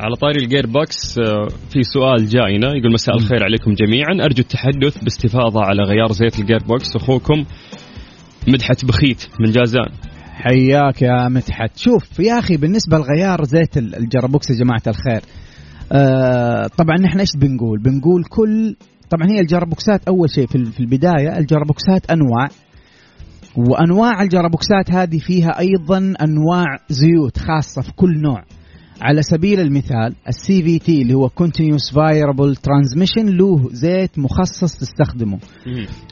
على 0.00 0.16
طاري 0.16 0.38
ال 0.38 0.66
gearbox 0.66 1.18
آه، 1.18 1.48
في 1.70 1.82
سؤال 1.82 2.26
جاينا 2.28 2.66
يقول 2.76 2.92
مساء 2.92 3.16
الخير 3.16 3.44
عليكم 3.44 3.74
جميعا. 3.74 4.24
أرجو 4.24 4.42
التحدث 4.42 5.04
باستفاضة 5.04 5.60
على 5.64 5.82
غيار 5.82 6.12
زيت 6.12 6.38
ال 6.38 6.58
gearbox. 6.68 6.96
أخوكم 6.96 7.44
مدحت 8.48 8.84
بخيت 8.84 9.26
من 9.40 9.50
جازان. 9.52 9.88
حياك 10.32 11.02
يا 11.02 11.28
مدحت. 11.28 11.76
شوف 11.78 12.20
يا 12.20 12.38
أخي 12.38 12.56
بالنسبة 12.56 12.98
لغيار 12.98 13.44
زيت 13.44 13.76
ال- 13.76 13.94
ال 13.96 14.03
gearbox 14.03 14.50
يا 14.50 14.54
جماعة 14.64 14.82
الخير 14.86 15.20
آه 15.92 16.66
طبعا 16.78 16.96
نحن 17.00 17.20
إيش 17.20 17.30
بنقول؟ 17.36 17.82
بنقول 17.82 18.24
كل 18.24 18.76
طبعا 19.10 19.28
هي 19.30 19.40
الجرابوكسات 19.40 20.08
أول 20.08 20.30
شيء 20.30 20.46
في 20.46 20.54
ال- 20.54 20.72
في 20.72 20.80
البداية 20.80 21.38
الجرابوكسات 21.38 22.10
أنواع 22.10 22.48
وأنواع 23.56 24.22
الجرابوكسات 24.22 24.90
هذه 24.90 25.18
فيها 25.18 25.58
أيضا 25.58 25.98
أنواع 25.98 26.66
زيوت 26.88 27.38
خاصة 27.38 27.82
في 27.82 27.92
كل 27.92 28.20
نوع. 28.22 28.44
على 29.02 29.22
سبيل 29.22 29.60
المثال 29.60 30.14
ال 30.28 30.62
CVT 30.62 31.02
اللي 31.02 31.14
هو 31.14 31.28
continuous 31.28 31.92
variable 31.94 32.56
transmission 32.56 33.36
له 33.36 33.68
زيت 33.72 34.18
مخصص 34.18 34.78
تستخدمه. 34.78 35.38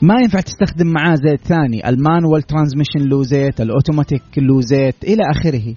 ما 0.01 0.21
ينفع 0.21 0.39
تستخدم 0.39 0.87
معاه 0.87 1.15
زيت 1.15 1.39
ثاني. 1.47 1.89
ال 1.89 1.96
manual 1.96 2.41
transmission 2.41 3.09
له 3.09 3.23
زيت 3.23 3.61
الأوتوماتيك 3.61 4.21
له 4.37 4.61
زيت 4.61 4.95
إلى 5.03 5.21
آخره. 5.35 5.75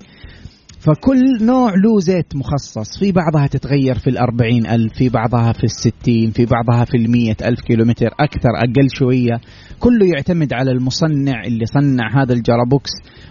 فكل 0.85 1.47
نوع 1.47 1.71
له 1.71 2.01
زيت 2.01 2.37
مخصص. 2.37 2.99
في 2.99 3.13
بعضها 3.13 3.47
تتغير 3.47 3.99
في 3.99 4.11
الأربعين 4.11 4.67
ألف 4.67 4.93
في 4.93 5.09
بعضها 5.09 5.53
في 5.53 5.65
الستين 5.65 6.31
في 6.31 6.47
بعضها 6.47 6.85
في 6.85 6.97
المية 6.97 7.37
ألف 7.45 7.61
كيلومتر 7.61 8.07
أكثر 8.21 8.51
أقل 8.57 8.89
شوية. 8.95 9.41
كله 9.81 10.07
يعتمد 10.07 10.53
على 10.53 10.71
المصنع 10.71 11.45
اللي 11.45 11.67
صنع 11.67 12.23
هذا 12.23 12.33
ال 12.33 12.40
gearbox 12.40 12.91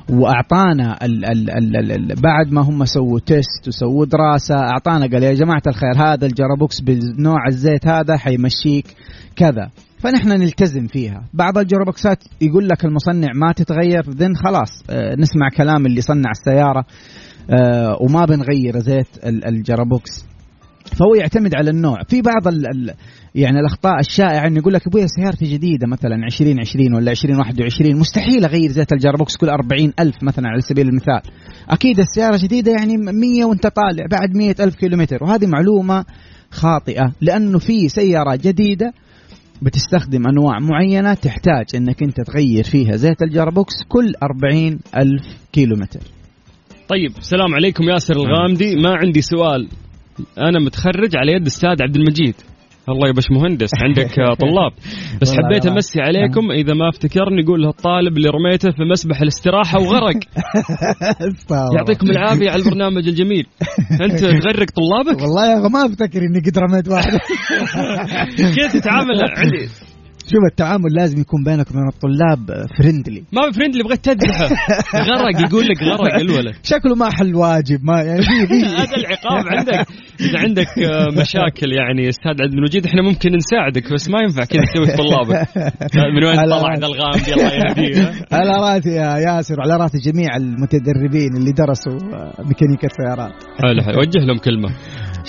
وأعطانا 0.09 1.05
ال 1.05 1.25
ال 1.25 1.49
ال 1.49 1.77
ال 1.77 1.91
ال 1.91 2.21
بعد 2.21 2.51
ما 2.51 2.61
هم 2.61 2.85
سووا 2.85 3.19
test 3.19 3.67
وسووا 3.67 4.05
دراسة 4.05 4.55
أعطانا 4.55 5.07
قال 5.07 5.23
يا 5.23 5.33
جماعة 5.33 5.63
الخير 5.67 5.95
هذا 5.97 6.25
ال 6.25 6.32
gearbox 6.32 6.81
بنوع 6.81 7.47
الزيت 7.47 7.87
هذا 7.87 8.17
حيمشيك 8.17 8.95
كذا. 9.35 9.69
فنحن 9.99 10.29
نلتزم 10.29 10.87
فيها. 10.87 11.23
بعض 11.33 11.57
الجرابوكسات 11.57 12.23
يقول 12.41 12.67
لك 12.67 12.85
المصنع 12.85 13.27
ما 13.35 13.51
تتغير 13.51 14.09
ذن 14.09 14.35
خلاص 14.35 14.83
آه، 14.89 15.15
نسمع 15.15 15.49
كلام 15.57 15.85
اللي 15.85 16.01
صنع 16.01 16.31
السيارة. 16.31 16.85
وما 18.01 18.25
بنغير 18.25 18.79
زيت 18.79 19.07
ال- 19.25 19.45
ال 19.47 19.56
gearbox. 19.56 20.25
فهو 20.99 21.15
يعتمد 21.15 21.55
على 21.55 21.69
النوع. 21.69 22.03
في 22.03 22.21
بعض 22.21 22.47
ال 22.47 22.65
ال 22.75 22.93
يعني 23.35 23.59
الأخطاء 23.59 23.99
الشائعة 23.99 24.47
انه 24.47 24.57
يقول 24.59 24.73
لك 24.73 24.87
أبويا 24.87 25.07
سيارتي 25.07 25.45
جديدة 25.45 25.87
مثلا 25.87 26.15
2020 26.25 26.95
ولا 26.95 27.11
2021 27.11 27.95
مستحيل 27.99 28.45
أغير 28.45 28.71
زيت 28.71 28.93
ال 28.93 28.99
gearbox 28.99 29.37
كل 29.37 29.49
40 29.49 29.93
ألف 29.99 30.23
مثلا 30.23 30.47
على 30.47 30.61
سبيل 30.61 30.87
المثال. 30.87 31.21
أكيد 31.69 31.99
السيارة 31.99 32.37
جديدة 32.37 32.71
يعني 32.71 32.97
100 32.97 33.45
وأنت 33.45 33.67
طالع 33.67 34.05
بعد 34.11 34.35
100 34.35 34.55
ألف 34.59 34.75
كيلومتر. 34.75 35.17
وهذه 35.23 35.47
معلومة 35.47 36.05
خاطئة 36.51 37.13
لأنه 37.21 37.59
في 37.59 37.89
سيارة 37.89 38.35
جديدة 38.35 38.93
بتستخدم 39.61 40.27
أنواع 40.27 40.59
معينة 40.59 41.13
تحتاج 41.13 41.65
إنك 41.75 42.03
أنت 42.03 42.21
تغير 42.21 42.63
فيها 42.63 42.95
زيت 42.95 43.21
ال 43.21 43.28
gearbox 43.28 43.73
كل 43.89 44.13
40 44.23 44.79
ألف 44.97 45.23
كيلومتر. 45.53 45.99
طيب 46.91 47.17
السلام 47.17 47.55
عليكم 47.55 47.83
ياسر 47.83 48.15
الغامدي. 48.15 48.75
ما 48.75 48.95
عندي 48.95 49.21
سؤال. 49.21 49.67
أنا 50.37 50.59
متخرج 50.59 51.15
على 51.15 51.31
يد 51.31 51.45
أستاذ 51.45 51.83
عبد 51.83 51.95
المجيد. 51.95 52.35
الله 52.89 53.07
يا 53.07 53.13
باش 53.13 53.31
مهندس 53.31 53.69
عندك 53.81 54.15
طلاب. 54.43 54.71
بس 55.21 55.33
حبيت. 55.33 55.65
أمسي 55.65 56.01
عليكم. 56.01 56.51
إذا 56.51 56.73
ما 56.73 56.89
أفتكرني 56.89 57.41
يقول 57.41 57.67
الطالب 57.67 58.17
اللي 58.17 58.29
رميته 58.29 58.71
في 58.71 58.83
مسبح 58.83 59.21
الاستراحة 59.21 59.79
وغرق. 59.79 60.19
يعطيكم 61.77 62.09
العافية 62.09 62.49
على 62.49 62.63
البرنامج 62.63 63.07
الجميل. 63.07 63.45
أنت 64.01 64.19
تغرق 64.43 64.67
طلابك؟ 64.71 65.21
والله 65.21 65.51
يا 65.51 65.59
أخي 65.59 65.73
ما 65.73 65.85
أفتكر 65.85 66.19
إني 66.19 66.39
قد 66.39 66.57
رميت 66.57 66.87
واحد. 66.87 67.19
كيف 68.37 68.73
تتعامل؟ 68.73 69.21
عندي 69.37 69.67
شوف 70.27 70.43
التعامل 70.51 70.93
لازم 70.97 71.21
يكون 71.21 71.43
بينك 71.43 71.71
وبين 71.71 71.87
الطلاب 71.87 72.67
فريندلي 72.77 73.23
ما 73.33 73.41
اللي 73.65 73.83
بغيت 73.83 74.05
تذبحه 74.05 74.49
غرق 74.95 75.41
يقول 75.47 75.65
لك 75.65 75.83
غرق 75.83 76.15
الولد. 76.15 76.55
شكله 76.63 76.95
ما 76.95 77.09
حل 77.09 77.35
واجب 77.35 77.79
ما 77.83 78.01
يعني 78.01 78.21
هذا 78.81 78.95
العقاب 78.97 79.45
عندك. 79.47 79.87
إذا 80.19 80.39
عندك 80.39 80.67
آه، 80.67 81.21
مشاكل 81.21 81.71
يعني 81.71 82.09
أستاذ 82.09 82.31
عبد 82.41 82.53
المجيد 82.53 82.85
إحنا 82.85 83.01
ممكن 83.01 83.29
نساعدك 83.35 83.93
بس 83.93 84.09
ما 84.09 84.19
ينفع 84.21 84.43
كذا 84.43 84.61
تسوي 84.61 84.97
طلابك. 84.97 85.47
من 86.15 86.23
وين 86.25 86.35
طلع 86.35 86.57
رأسي. 86.57 86.81
ذا 86.81 86.87
الغامدي 86.87 87.33
الله 87.33 87.53
يهديه. 87.53 88.11
على 88.31 88.49
رأسي 88.49 88.89
يا 88.89 89.17
ياسر 89.17 89.55
وعلى 89.59 89.83
رأس 89.83 89.91
جميع 90.05 90.35
المتدربين 90.35 91.37
اللي 91.37 91.51
درسوا 91.51 92.13
آه، 92.13 92.43
ميكانيكا 92.47 92.87
سيارات 92.97 93.33
حلو 93.61 93.81
حلو. 93.83 93.99
وجه 93.99 94.19
لهم 94.19 94.37
كلمة. 94.37 94.69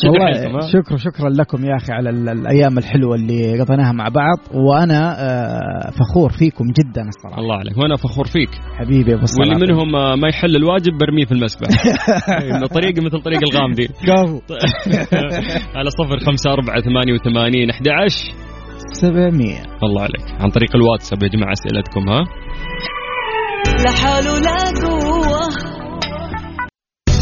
والله؟ 0.04 0.60
شكرا 0.72 0.96
شكرا 0.96 1.28
لكم 1.30 1.64
يا 1.64 1.76
أخي 1.76 1.92
على 1.92 2.10
ال- 2.10 2.28
الأيام 2.28 2.78
الحلوة 2.78 3.14
اللي 3.14 3.60
قضيناها 3.60 3.92
مع 3.92 4.08
بعض 4.08 4.38
وأنا 4.54 5.00
آه، 5.20 5.90
فخور 5.90 6.30
فيكم 6.32 6.64
جدا 6.64 7.02
الصراحة. 7.08 7.40
الله 7.40 7.56
عليك 7.56 7.78
وأنا 7.78 7.96
فخور 7.96 8.26
فيك. 8.26 8.48
حبيبي 8.78 9.10
يا 9.10 9.16
أبو 9.16 9.24
واللي 9.40 9.54
منهم 9.66 9.96
آه، 9.96 10.16
ما 10.16 10.28
يحل 10.28 10.56
الواجب 10.56 10.92
برميه 11.00 11.24
في 11.24 11.32
المسبح. 11.32 11.68
إنه 12.56 12.66
طريقه 12.66 13.02
مثل 13.06 13.22
طريق 13.22 13.40
الغامدي. 13.52 13.86
كفو 14.08 14.40
على 15.78 15.90
صفر 15.90 16.18
خمسة 16.26 16.52
أربعة 16.52 16.80
ثمانية 16.80 17.12
وثمانين 17.12 17.70
أحد 17.70 17.88
عشر. 17.88 18.32
700 18.92 19.54
الله 19.82 20.02
عليك. 20.02 20.40
عن 20.40 20.50
طريق 20.50 20.76
الواتساب 20.76 21.22
يا 21.22 21.28
جماعة 21.28 21.52
أسئلتكم 21.52 22.08
ها؟ 22.08 22.24
لحاله 23.84 24.38
لا 24.46 24.58
قوة 24.82 25.01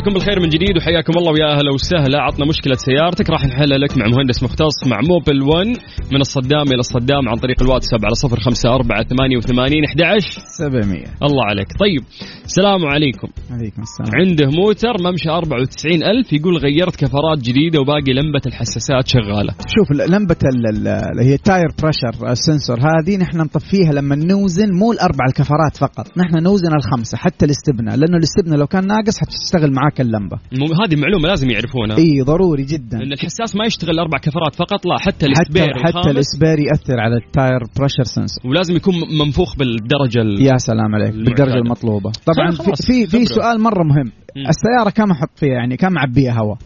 عليكم 0.00 0.14
بالخير 0.14 0.40
من 0.40 0.48
جديد 0.48 0.76
وحياكم 0.76 1.12
الله 1.18 1.32
ويا 1.32 1.48
أهلا 1.58 1.70
وسهلا. 1.74 2.18
عطنا 2.22 2.46
مشكلة 2.46 2.74
سيارتك 2.74 3.30
راح 3.30 3.44
نحلها 3.46 3.78
لك 3.78 3.96
مع 3.98 4.06
مهندس 4.06 4.42
مختص 4.42 4.76
مع 4.86 5.00
موبل 5.00 5.42
1 5.42 5.66
من 6.12 6.20
الصدام 6.20 6.66
إلى 6.72 6.80
الصدام 6.86 7.28
عن 7.28 7.36
طريق 7.36 7.62
الواتساب 7.62 8.00
على 8.04 8.14
054 8.24 9.02
88 9.02 9.84
11 9.84 10.40
700 10.58 11.04
الله 11.26 11.44
عليك. 11.50 11.66
طيب 11.84 12.02
السلام 12.44 12.84
عليكم. 12.86 13.28
عليكم 13.50 13.82
السلام. 13.82 14.10
عنده 14.20 14.46
موتر 14.60 14.94
ممشى 15.06 15.28
94000 15.28 16.32
يقول 16.32 16.56
غيرت 16.56 16.96
كفرات 16.96 17.38
جديدة 17.38 17.80
وباقي 17.80 18.12
لمبة 18.12 18.44
الحساسات 18.46 19.06
شغالة. 19.14 19.52
شوف 19.74 19.88
لمبة 20.14 20.40
ال- 20.52 20.66
ال- 20.72 20.88
اللي 21.10 21.24
هي 21.30 21.34
ال 21.34 21.41
tire 21.41 21.68
pressure 21.82 22.34
sensor 22.34 22.78
هذه 22.90 23.16
نحن 23.16 23.38
نطفيها 23.38 23.92
لما 23.92 24.16
نوزن 24.16 24.70
مو 24.80 24.92
الأربع 24.92 25.24
الكفرات 25.28 25.76
فقط 25.80 26.06
نحن 26.18 26.42
نوزن 26.42 26.72
الخمسة 26.80 27.16
حتى 27.18 27.44
الاستبناء 27.46 27.96
لأنه 27.96 28.16
الاستبناء 28.16 28.58
لو 28.58 28.66
كان 28.66 28.86
ناقص 28.86 29.16
حتشتغل 29.20 29.72
معاك 29.72 29.89
اللمبه 30.00 30.36
مو- 30.58 30.66
هذه 30.84 30.96
معلومة 30.96 31.28
لازم 31.28 31.50
يعرفونها. 31.50 31.98
إي 31.98 32.20
ضروري 32.22 32.64
جدا. 32.64 32.96
إن 33.02 33.12
الحساس 33.12 33.56
ما 33.56 33.64
يشتغل 33.66 33.98
أربع 33.98 34.18
كفرات 34.18 34.54
فقط 34.54 34.86
لا 34.86 34.96
حتى 35.00 35.10
حتى 35.10 35.26
ال 35.26 35.34
spare 35.34 35.74
حتى 35.78 35.88
الخامس. 35.88 36.06
ال 36.06 36.15
spare 36.15 36.58
ياثر 36.58 37.00
على 37.00 37.16
ال 37.16 37.25
tire 37.25 37.60
pressure 37.78 38.04
sensor 38.04 38.50
ولازم 38.50 38.76
يكون 38.76 38.94
منفوخ 39.18 39.56
بالدرجة 39.56 40.20
ال... 40.22 40.46
يا 40.46 40.56
سلام 40.56 40.94
عليك 40.94 41.08
المعتادة. 41.14 41.30
بالدرجة 41.44 41.58
المطلوبة. 41.64 42.10
طبعا 42.26 42.50
في 42.86 43.06
في. 43.06 43.26
سؤال 43.26 43.60
مرة 43.60 43.82
مهم. 43.84 44.12
مم. 44.36 44.44
السيارة 44.48 44.90
كم 44.90 45.10
أحط 45.10 45.30
فيها؟ 45.38 45.52
يعني 45.54 45.76
كم 45.76 45.98
أعبيها 45.98 46.32
هواء 46.40 46.58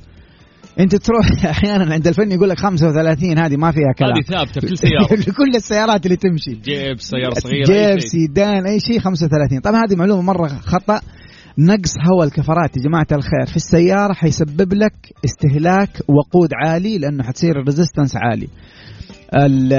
أنت 0.81 0.97
تروح 0.97 1.27
أحيانا 1.51 1.93
عند 1.95 2.07
الفني 2.07 2.35
يقول 2.35 2.49
لك 2.49 2.59
35 2.59 3.39
هذه 3.39 3.57
ما 3.57 3.71
فيها 3.71 3.93
كلام. 3.99 4.13
هذه 4.13 4.23
ثابتة 4.23 4.61
في 4.61 4.67
كل 4.67 4.79
سيارة. 4.79 5.15
لكل 5.31 5.57
السيارات 5.57 6.07
اللي 6.07 6.17
تمشي. 6.17 6.51
جيب 6.51 7.01
سيارة 7.01 7.35
صغيرة 7.35 7.65
جيب 7.67 7.77
أي. 7.77 8.01
سيدان 8.01 8.67
أي 8.67 8.81
شيء 8.81 8.99
35 8.99 9.61
طبعا 9.61 9.83
هذه 9.89 9.97
معلومة 9.97 10.23
مرة 10.23 10.49
خطأ. 10.49 11.01
نقص 11.59 11.93
هواء 12.13 12.27
الكفرات 12.27 12.77
يا 12.77 12.83
جماعة 12.83 13.07
الخير 13.13 13.47
في 13.47 13.57
السيارة 13.57 14.13
حيسبب 14.13 14.75
لك 14.75 14.95
استهلاك 15.25 15.91
وقود 16.09 16.49
عالي 16.65 16.99
لأنه 16.99 17.23
حتصير 17.23 17.61
ال 17.61 17.66
resistance 17.66 18.17
عالي. 18.17 18.49
ال- 19.35 19.73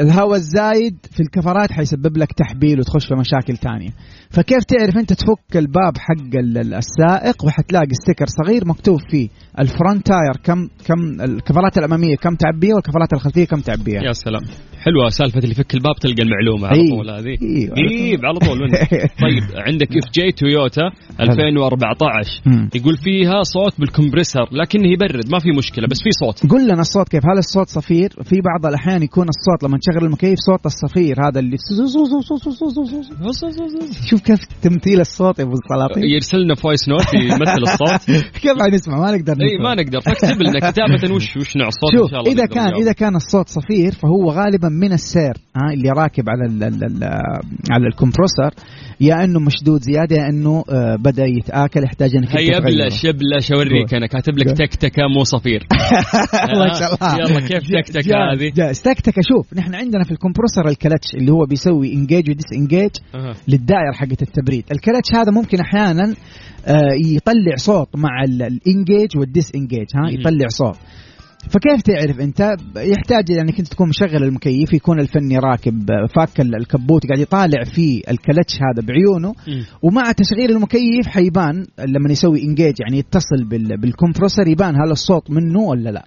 الهواء 0.00 0.36
الزايد 0.36 0.96
في 1.10 1.20
الكفرات 1.20 1.72
حيسبب 1.72 2.16
لك 2.16 2.32
تحبيل 2.32 2.80
وتخش 2.80 3.06
في 3.08 3.14
مشاكل 3.14 3.56
تانية 3.56 3.90
فكيف 4.30 4.64
تعرف 4.64 4.96
أنت 4.96 5.12
تفك 5.12 5.56
الباب 5.56 5.98
حق 5.98 6.34
ال- 6.38 6.58
ال- 6.58 6.74
السائق 6.74 7.44
وحتلاقي 7.44 7.88
sticker 8.02 8.26
صغير 8.44 8.68
مكتوب 8.68 8.98
فيه 9.10 9.28
ال 9.58 9.66
front 9.66 10.06
tire 10.06 10.36
كم 10.44 10.68
كم 10.86 11.20
الكفرات 11.20 11.78
الأمامية 11.78 12.16
كم 12.16 12.34
تعبيها 12.34 12.74
والكفرات 12.74 13.12
الخلفية 13.12 13.44
كم 13.44 13.60
تعبيها؟ 13.60 14.02
يا 14.02 14.12
سلام. 14.12 14.42
حلوة 14.84 15.08
سالفة 15.08 15.38
اللي 15.38 15.50
يفك 15.50 15.74
الباب 15.74 15.94
تلقى 16.00 16.22
المعلومة 16.22 16.68
على 16.68 16.80
إي. 16.80 16.88
طول 16.90 17.10
هذه. 17.10 17.36
إي. 17.42 17.68
قريب 17.68 18.20
على 18.24 18.38
طول. 18.38 18.58
منك. 18.60 18.78
طيب 19.24 19.44
عندك 19.66 19.88
FJ 19.96 20.32
تويوتا 20.32 20.82
2014 21.20 22.42
مم. 22.46 22.68
يقول 22.74 22.96
فيها 22.96 23.42
صوت 23.42 23.80
بال 23.80 23.91
compressor 23.91 24.46
لكنه 24.52 24.88
يبرد 24.92 25.30
ما 25.32 25.38
في 25.38 25.50
مشكلة 25.58 25.86
بس 25.90 25.98
في 26.04 26.10
صوت. 26.10 26.52
قل 26.52 26.64
لنا 26.64 26.80
الصوت 26.80 27.08
كيف؟ 27.08 27.22
هل 27.26 27.38
الصوت 27.38 27.68
صفير؟ 27.68 28.08
في 28.22 28.36
بعض 28.40 28.66
الأحيان 28.66 29.02
يكون 29.02 29.26
الصوت 29.28 29.60
لما 29.64 29.78
تشغل 29.78 30.04
المكيف 30.06 30.38
صوت 30.38 30.66
الصفير 30.66 31.16
هذا 31.28 31.40
اللي 31.40 31.56
شوف 34.10 34.20
كيف 34.22 34.40
تمثيل 34.62 35.00
الصوت 35.00 35.38
يا 35.38 35.44
أبو 35.44 35.52
السلاطين. 35.52 36.04
يرسل 36.04 36.38
لنا 36.38 36.54
voice 36.54 36.88
note 36.88 37.14
يمثل 37.14 37.62
الصوت. 37.68 38.02
كيف 38.42 38.62
حنسمع 38.62 38.98
ما 39.00 39.16
نقدر 39.16 39.32
اي 39.32 39.58
ما 39.58 39.74
نقدر. 39.74 40.00
فاكتب 40.00 40.42
لنا 40.42 40.70
كتابة 40.70 41.14
وش 41.14 41.36
وش 41.36 41.56
نوع 41.56 41.68
الصوت 41.68 42.02
إن 42.02 42.08
شاء 42.10 42.20
الله 42.20 42.32
إذا 42.32 42.46
كان. 42.46 42.74
إذا 42.82 42.92
كان 42.92 43.16
الصوت 43.16 43.48
صفير 43.48 43.92
فهو 43.92 44.30
غالبا 44.30 44.68
من 44.80 44.92
السير 44.92 45.34
ها 45.56 45.72
اللي 45.74 45.90
راكب 45.90 46.24
على 46.28 46.46
ال 46.46 46.62
ال 46.62 46.84
ال 46.84 47.04
على 47.70 47.86
ال 47.86 47.92
compressor 47.92 48.50
يا 49.00 49.24
إنه 49.24 49.40
مشدود 49.40 49.80
زيادة 49.82 50.16
يا 50.16 50.28
إنه 50.28 50.64
آه، 50.70 50.96
بدأ 50.96 51.24
يتآكل 51.24 51.84
يحتاج 51.84 52.16
إنك 52.16 52.36
هيا 52.36 52.58
تغيره. 52.60 52.84
بلش 52.84 53.06
بلش 53.06 53.52
أوريك 53.52 53.94
أنا 53.94 54.06
كاتب 54.06 54.38
لك. 54.38 54.56
تكتكة 54.58 55.02
مو 55.16 55.24
صفير 55.24 55.66
ما 56.58 56.72
شاء 56.80 56.94
الله 56.94 57.18
يلا 57.18 57.40
كيف 57.40 57.62
تكتكة 57.68 58.16
هذه. 58.32 58.72
تكتكة 58.72 59.22
شوف 59.22 59.54
نحن 59.54 59.74
عندنا 59.74 60.04
في 60.04 60.10
ال 60.12 60.17
compressor 60.17 60.68
ال 60.68 60.75
clutch 60.75 61.14
اللي 61.14 61.32
هو 61.32 61.44
بيسوي 61.48 61.92
engage 61.94 62.30
و 62.30 62.52
disengage. 62.56 62.90
للدائرة 63.48 63.92
حقت 63.92 64.22
التبريد 64.22 64.64
الكلتش 64.72 65.14
هذا 65.14 65.30
ممكن 65.32 65.60
أحيانا 65.60 66.14
آه، 66.66 66.92
يطلع 67.06 67.56
صوت 67.56 67.88
مع 67.96 68.22
ال- 68.28 68.42
ال 68.42 68.50
engage 68.50 69.00
وال 69.00 69.16
disengage 69.18 69.86
ها. 69.96 70.10
يطلع 70.10 70.48
صوت 70.48 70.76
فكيف 71.50 71.82
تعرف 71.82 72.20
انت؟ 72.20 72.54
يحتاج 72.76 73.30
يعني 73.30 73.42
انك 73.50 73.58
انت 73.58 73.68
تكون 73.68 73.88
مشغل 73.88 74.24
المكيف 74.24 74.72
يكون 74.72 75.00
الفني 75.00 75.38
راكب 75.38 75.86
فاك 76.16 76.40
ال- 76.40 76.54
الكبوت 76.56 77.06
قاعد 77.06 77.18
يطالع 77.18 77.64
في 77.64 78.02
الكلتش 78.10 78.54
هذا 78.54 78.86
بعيونه. 78.86 79.34
ومع 79.82 80.12
تشغيل 80.12 80.50
المكيف 80.50 81.06
حيبان 81.06 81.66
لما 81.78 82.10
يسوي 82.12 82.42
engage 82.42 82.74
يعني 82.80 82.98
يتصل 82.98 83.44
بال- 83.50 83.80
بال 83.80 83.91
compressor 83.91 84.46
يبان 84.48 84.74
هل 84.84 84.90
الصوت 84.90 85.30
منه 85.30 85.60
ولا 85.60 85.90
لا. 85.90 86.04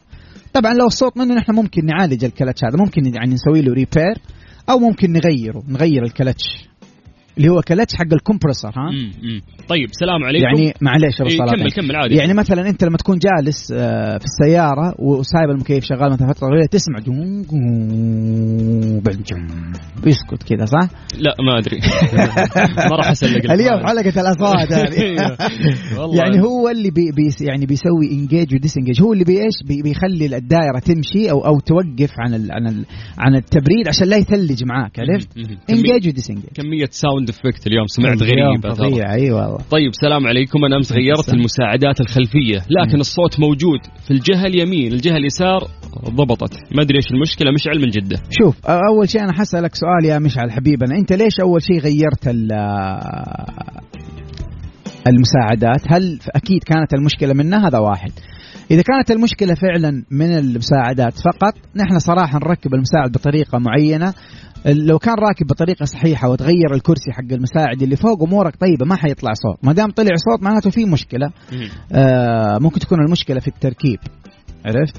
طبعا 0.54 0.74
لو 0.74 0.86
الصوت 0.88 1.18
منه 1.18 1.34
نحن 1.36 1.52
ممكن 1.56 1.86
نعالج 1.86 2.26
الكلتش 2.26 2.64
هذا. 2.64 2.78
ممكن 2.78 3.06
يعني 3.06 3.34
نسوي 3.34 3.62
له 3.62 3.74
repair 3.74 4.16
أو 4.70 4.80
ممكن 4.80 5.12
نغيره 5.14 5.64
نغير 5.68 6.04
الكلتش. 6.04 6.68
اللي 7.38 7.50
هو 7.50 7.62
كلتش 7.62 7.96
حق 7.96 8.14
ال 8.14 8.19
compressor 8.19 8.72
ها؟ 8.72 8.92
مم. 8.92 9.12
مم. 9.30 9.42
طيب 9.70 9.88
سلام 9.92 10.24
عليكم. 10.24 10.46
يعني 10.46 10.74
معليش 10.82 11.20
يا 11.20 11.26
أبو 11.26 11.30
إيه 11.32 11.38
صلاح. 11.38 11.54
كمل 11.56 11.72
كمل 11.72 11.96
عادي. 11.96 12.16
يعني 12.16 12.34
مثلا 12.34 12.70
أنت 12.70 12.84
لما 12.84 12.98
تكون 12.98 13.18
جالس 13.18 13.72
آه، 13.72 14.18
في 14.18 14.26
السيارة 14.26 14.96
وسايب 15.00 15.50
المكيف 15.50 15.84
شغال 15.84 16.12
مثلا 16.12 16.28
فترة 16.34 16.48
طويلة 16.48 16.66
تسمع 16.66 17.00
جم- 17.00 17.44
يسكت 20.06 20.44
كذا 20.44 20.66
صح؟ 20.66 20.90
لا 21.20 21.36
ما 21.46 21.58
أدري. 21.60 21.78
ما 22.92 22.96
راح 22.98 23.10
اسلق 23.12 23.52
اليوم 23.52 23.88
حلقة 23.88 24.22
الاصوات 24.22 24.72
هذه 24.80 25.16
والله. 26.00 26.18
يعني 26.24 26.42
هو 26.42 26.70
اللي 26.70 26.90
بي 26.92 27.12
بي 27.12 27.46
يعني 27.48 27.66
بيسوي 27.66 28.12
engage 28.12 28.56
و 28.56 28.78
disengage 28.78 29.02
هو 29.02 29.14
اللي 29.14 29.24
بي 29.24 29.34
إيش؟ 29.42 29.54
بي 29.68 29.82
بيخلي 29.82 30.38
الدائرة 30.38 30.80
تمشي 30.80 31.32
أو 31.32 31.46
أو 31.46 31.60
توقف 31.60 32.12
عن 32.20 32.34
ال 32.34 32.52
عن 32.52 32.68
ال 32.68 32.86
عن 33.18 33.36
التبريد 33.36 33.88
عشان 33.88 34.08
لا 34.08 34.18
يثلج 34.18 34.64
معاك 34.64 35.00
عرفت؟ 35.00 35.28
انجيج 35.70 36.08
وديس 36.08 36.30
انجيج 36.30 36.50
كمية 36.56 36.86
sound 36.92 37.27
effect 37.30 37.68
اليوم 37.68 37.88
سمعت 37.88 38.24
غريبة 38.24 38.74
ترى. 38.74 38.76
فظيع. 38.76 39.14
أي 39.14 39.32
والله. 39.32 39.58
طيب 39.72 39.92
سلام 40.02 40.28
عليكم. 40.28 40.66
أنا 40.66 40.78
أمس 40.78 40.92
غيرت. 40.92 41.30
المساعدات 41.34 42.02
الخلفية 42.02 42.58
لكن 42.70 43.00
الصوت 43.00 43.40
موجود 43.40 43.80
في 44.08 44.12
الجهة 44.12 44.46
اليمين 44.46 44.94
الجهة 44.94 45.18
اليسار. 45.18 45.68
ضبطت. 46.10 46.54
ما 46.76 46.82
أدري 46.84 46.98
إيش 46.98 47.12
المشكلة 47.12 47.52
مشعل 47.52 47.80
من 47.82 47.90
جدة. 47.90 48.18
شوف 48.42 48.66
أول 48.66 49.10
شيء 49.10 49.24
أنا 49.24 49.34
حسألك 49.34 49.76
سؤال 49.76 50.06
يا 50.06 50.20
مشعل 50.20 50.52
حبيبنا. 50.52 50.96
أنت 50.98 51.14
ليش 51.14 51.40
أول 51.42 51.62
شيء 51.62 51.80
غيرت 51.80 52.28
ال- 52.28 52.52
المساعدات؟ 55.08 55.82
هل 55.94 56.20
أكيد 56.36 56.64
كانت 56.64 56.94
المشكلة 56.94 57.34
منها؟ 57.34 57.68
هذا 57.68 57.78
واحد. 57.78 58.12
إذا 58.72 58.82
كانت 58.82 59.12
المشكلة 59.12 59.54
فعلا 59.54 60.04
من 60.12 60.38
المساعدات 60.38 61.14
فقط 61.14 61.54
نحن 61.76 62.00
صراحة 62.00 62.40
نركب 62.40 62.74
المساعد 62.74 63.12
بطريقة 63.12 63.58
معينة. 63.60 64.14
لو 64.68 65.00
كان 65.00 65.16
راكب 65.16 65.48
بطريقة 65.48 65.86
صحيحة 65.86 66.30
وتغير 66.30 66.74
الكرسي 66.74 67.12
حق 67.12 67.32
المساعد 67.32 67.82
اللي 67.82 67.96
فوق 67.96 68.24
امورك 68.24 68.56
طيبة 68.56 68.86
ما 68.86 68.96
حيطلع 68.96 69.34
صوت. 69.34 69.66
ما 69.66 69.74
دام 69.74 69.92
طلع 69.92 70.16
صوت 70.16 70.44
معناته 70.44 70.70
في 70.70 70.86
مشكلة. 70.86 71.32
آه 71.92 72.58
ممكن 72.58 72.80
تكون 72.80 73.00
المشكلة 73.00 73.40
في 73.40 73.48
التركيب. 73.48 74.00
عرفت. 74.66 74.98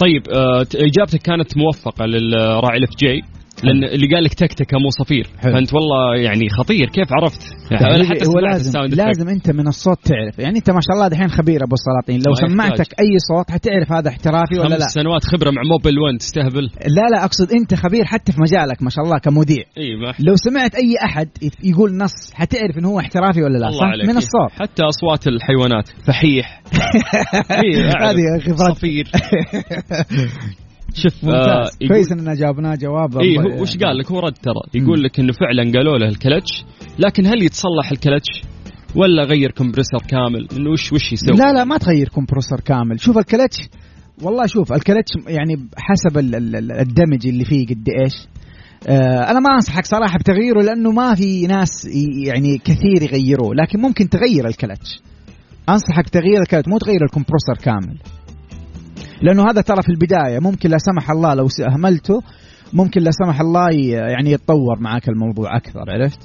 طيب 0.00 0.22
آه 0.36 0.66
إجابتك 0.74 1.22
كانت 1.22 1.56
موفقة 1.56 2.06
للراعي 2.06 2.78
ال 2.78 2.90
FJ 2.96 3.22
لأن 3.64 3.84
اللي 3.84 4.06
قال 4.14 4.24
لك 4.24 4.34
تكتكه 4.34 4.78
مو 4.78 4.90
صفير. 4.90 5.26
حلو. 5.38 5.52
فأنت 5.52 5.74
والله 5.74 6.16
يعني 6.16 6.48
خطير. 6.48 6.86
كيف 6.88 7.08
عرفت؟ 7.12 7.40
يعني 7.70 8.06
حتى 8.06 8.26
هو 8.28 8.38
لازم. 8.38 8.80
لازم 8.80 9.28
أنت 9.28 9.50
من 9.50 9.68
الصوت 9.68 9.98
تعرف. 10.04 10.38
يعني 10.38 10.58
أنت 10.58 10.70
ما 10.70 10.80
شاء 10.80 10.96
الله 10.96 11.08
دحين 11.08 11.28
خبير 11.28 11.64
أبو 11.64 11.74
السلاطين. 11.74 12.22
لو 12.28 12.34
سمعتك. 12.34 13.00
أي 13.00 13.18
صوت 13.18 13.50
حتعرف 13.50 13.92
هذا 13.92 14.08
احترافي 14.08 14.58
ولا 14.58 14.68
خمس 14.68 14.80
لا. 14.80 15.02
سنوات 15.02 15.24
خبرة 15.24 15.50
مع 15.50 15.62
Mobil 15.72 15.98
1 15.98 16.18
تستهبل. 16.18 16.70
لا 16.86 17.06
لا 17.12 17.24
أقصد 17.24 17.52
أنت 17.52 17.74
خبير 17.74 18.04
حتى 18.04 18.32
في 18.32 18.40
مجالك 18.40 18.82
ما 18.82 18.90
شاء 18.90 19.04
الله 19.04 19.18
كمذيع. 19.18 19.64
إي 19.78 19.96
ما 19.96 20.12
لو 20.18 20.36
سمعت 20.36 20.74
أي 20.74 20.94
أحد 21.04 21.28
يقول 21.64 21.96
نص 21.96 22.32
حتعرف 22.34 22.78
إنه 22.78 22.88
هو 22.88 23.00
احترافي 23.00 23.42
ولا 23.42 23.58
لا 23.58 23.68
الله 23.68 23.80
صح؟ 23.80 24.08
من 24.08 24.16
الصوت. 24.16 24.50
حتى 24.50 24.82
أصوات 24.82 25.26
الحيوانات. 25.28 25.88
فحيح. 26.06 26.62
هذه 28.06 28.38
خبرات 28.44 28.76
صفير. 28.76 29.10
شوف 31.02 31.24
آه 31.24 31.26
ممتاز. 31.28 31.88
كويس 31.88 32.12
إننا 32.12 32.34
جاوبناه 32.34 32.74
جواب 32.74 33.18
اي 33.18 33.38
هو 33.38 33.62
وش 33.62 33.76
قال 33.76 33.98
لك؟ 33.98 34.10
هو 34.12 34.18
رد 34.20 34.32
ترى. 34.32 34.82
يقول 34.82 35.02
لك 35.02 35.20
إنه 35.20 35.32
فعلا 35.32 35.72
قالوا 35.72 35.98
له 35.98 36.08
الكلتش 36.08 36.64
لكن 36.98 37.26
هل 37.26 37.42
يتصلح 37.42 37.90
الكلتش 37.92 38.28
ولا 38.94 39.24
غير 39.24 39.50
compressor 39.50 39.98
كامل؟ 40.08 40.48
إنه 40.56 40.70
وش 40.70 40.92
وش 40.92 41.12
يسوي؟ 41.12 41.36
لا 41.38 41.52
لا 41.52 41.64
ما 41.64 41.78
تغير 41.78 42.08
compressor 42.08 42.60
كامل. 42.64 43.00
شوف 43.00 43.18
الكلتش 43.18 43.56
والله 44.22 44.46
شوف 44.46 44.72
الكلتش 44.72 45.12
يعني 45.28 45.68
حسب 45.76 46.18
ال- 46.18 46.34
ال- 46.34 46.56
ال- 46.56 46.72
ال 46.72 46.80
damage 46.80 47.26
اللي 47.26 47.44
فيه 47.44 47.66
قد 47.66 47.88
إيش. 48.02 48.12
آه 48.88 49.30
أنا 49.30 49.40
ما 49.40 49.54
أنصحك 49.54 49.86
صراحة 49.86 50.18
بتغييره 50.18 50.62
لأنه 50.62 50.90
ما 50.92 51.14
في 51.14 51.46
ناس 51.46 51.88
يعني 52.26 52.58
كثير 52.58 53.02
يغيروه 53.02 53.54
لكن 53.54 53.80
ممكن 53.80 54.08
تغير 54.08 54.46
الكلتش. 54.46 55.00
أنصحك 55.68 56.08
تغيير 56.08 56.42
الكلتش 56.42 56.68
مو 56.68 56.78
تغير 56.78 57.04
ال 57.04 57.09
compressor 57.09 57.54
كامل. 57.64 57.98
لأنه 59.22 59.42
هذا 59.50 59.60
ترى 59.60 59.82
في 59.82 59.88
البداية 59.88 60.38
ممكن 60.38 60.70
لا 60.70 60.78
سمح 60.78 61.10
الله 61.10 61.34
لو 61.34 61.48
اهملته 61.72 62.22
ممكن 62.72 63.00
لا 63.00 63.10
سمح 63.10 63.40
الله 63.40 63.70
يعني 64.12 64.30
يتطور 64.30 64.80
معك 64.80 65.08
الموضوع 65.08 65.56
أكثر 65.56 65.84
عرفت. 65.90 66.20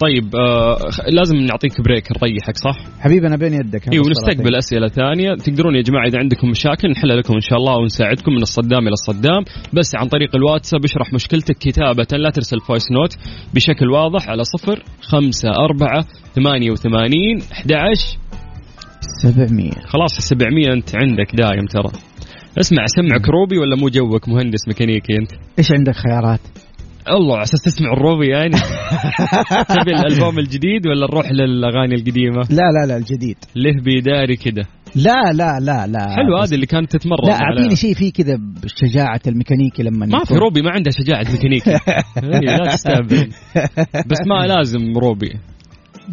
طيب 0.00 0.36
آه 0.36 0.78
لازم 1.08 1.36
نعطيك 1.36 1.80
break 1.80 2.04
نريحك 2.12 2.56
صح؟ 2.56 2.76
حبيبي 3.00 3.26
أنا 3.26 3.36
بين 3.36 3.52
يدك. 3.52 3.92
اي 3.92 3.98
ونستقبل 3.98 4.54
أسئلة 4.54 4.88
ثانية. 4.88 5.34
تقدرون 5.34 5.74
يا 5.74 5.82
جماعة 5.82 6.06
إذا 6.06 6.18
عندكم 6.18 6.48
مشاكل 6.48 6.90
نحلها 6.90 7.16
لكم 7.16 7.34
إن 7.34 7.40
شاء 7.40 7.58
الله 7.58 7.76
ونساعدكم 7.76 8.32
من 8.32 8.42
الصدام 8.42 8.88
إلى 8.88 8.92
الصدام. 8.92 9.44
بس 9.72 9.94
عن 9.94 10.08
طريق 10.08 10.36
الواتساب 10.36 10.84
اشرح 10.84 11.12
مشكلتك 11.12 11.56
كتابة 11.58 12.06
لا 12.12 12.30
ترسل 12.30 12.60
voice 12.60 12.92
note 12.92 13.16
بشكل 13.54 13.90
واضح 13.90 14.28
على 14.28 14.44
صفر 14.44 14.82
خمسة 15.00 15.48
أربعة 15.50 16.04
ثمانية 16.34 16.70
وثمانين 16.70 17.38
أحد 17.52 17.72
عشر 17.72 18.18
700 19.24 19.70
خلاص 19.86 20.10
700 20.18 20.72
أنت 20.72 20.96
عندك 20.96 21.36
دايم 21.36 21.66
ترى. 21.66 21.92
اسمع 22.60 22.86
سمعك 22.86 23.28
روبي 23.28 23.58
ولا 23.58 23.76
مو 23.76 23.88
جوك 23.88 24.28
مهندس 24.28 24.68
ميكانيكي 24.68 25.12
أنت؟ 25.18 25.30
إيش 25.58 25.72
عندك 25.72 25.94
خيارات؟ 25.94 26.40
الله 27.10 27.34
على 27.34 27.42
أساس 27.42 27.62
تسمع 27.62 27.92
الروبي 27.92 28.28
يعني. 28.28 28.56
تبي 29.74 29.90
الألبوم 29.90 30.38
الجديد 30.38 30.86
ولا 30.86 31.06
نروح 31.06 31.30
للأغاني 31.30 31.94
القديمة؟ 31.94 32.42
لا 32.50 32.70
لا 32.74 32.86
لا 32.86 32.96
الجديد. 32.96 33.36
له 33.56 33.82
بيداري 33.82 34.36
كده. 34.36 34.62
لا 34.94 35.32
لا 35.32 35.60
لا 35.60 35.86
لا. 35.86 36.16
حلو 36.16 36.36
هذه 36.36 36.54
اللي 36.54 36.66
كانت 36.66 36.96
تتمرن 36.96 37.28
لا. 37.28 37.34
أعطيني 37.42 37.76
شيء 37.76 37.94
فيه 37.94 38.12
كذا 38.12 38.36
بشجاعة 38.62 39.20
الميكانيكي 39.26 39.82
لما 39.82 40.06
ما 40.06 40.24
في 40.24 40.34
روبي 40.34 40.62
ما 40.62 40.70
عنده 40.70 40.90
شجاعة 40.90 41.32
ميكانيكي. 41.32 41.70
إيه، 42.22 42.40
لا 42.40 42.66
تستهبل. 42.66 43.28
بس 44.10 44.18
ما 44.26 44.46
لازم 44.46 44.98
روبي. 44.98 45.32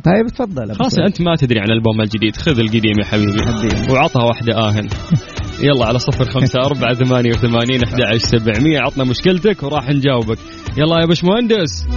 طيب 0.05 0.27
تفضل. 0.27 0.75
خلاص 0.75 0.99
أنت 0.99 1.21
ما 1.21 1.35
تدري 1.35 1.59
عن 1.59 1.65
الألبوم 1.65 2.01
الجديد. 2.01 2.35
خذ 2.35 2.59
القديم 2.59 2.99
يا 2.99 3.05
حبيبي. 3.05 3.93
وعطها 3.93 4.23
واحدة 4.23 4.57
آهن. 4.57 4.87
يلا 5.67 5.85
على 5.85 5.99
صفر 5.99 6.25
خمسة 6.25 6.59
أربعة 6.59 6.93
ثمانية 6.93 7.29
وثمانين 7.29 7.83
أحد 7.83 8.01
عشر 8.01 8.37
سبعمية. 8.37 8.79
عطنا 8.79 9.03
مشكلتك 9.03 9.63
وراح 9.63 9.89
نجاوبك. 9.89 10.37
يلا 10.77 10.99
يا 11.01 11.05
باش 11.05 11.23
مهندس 11.23 11.87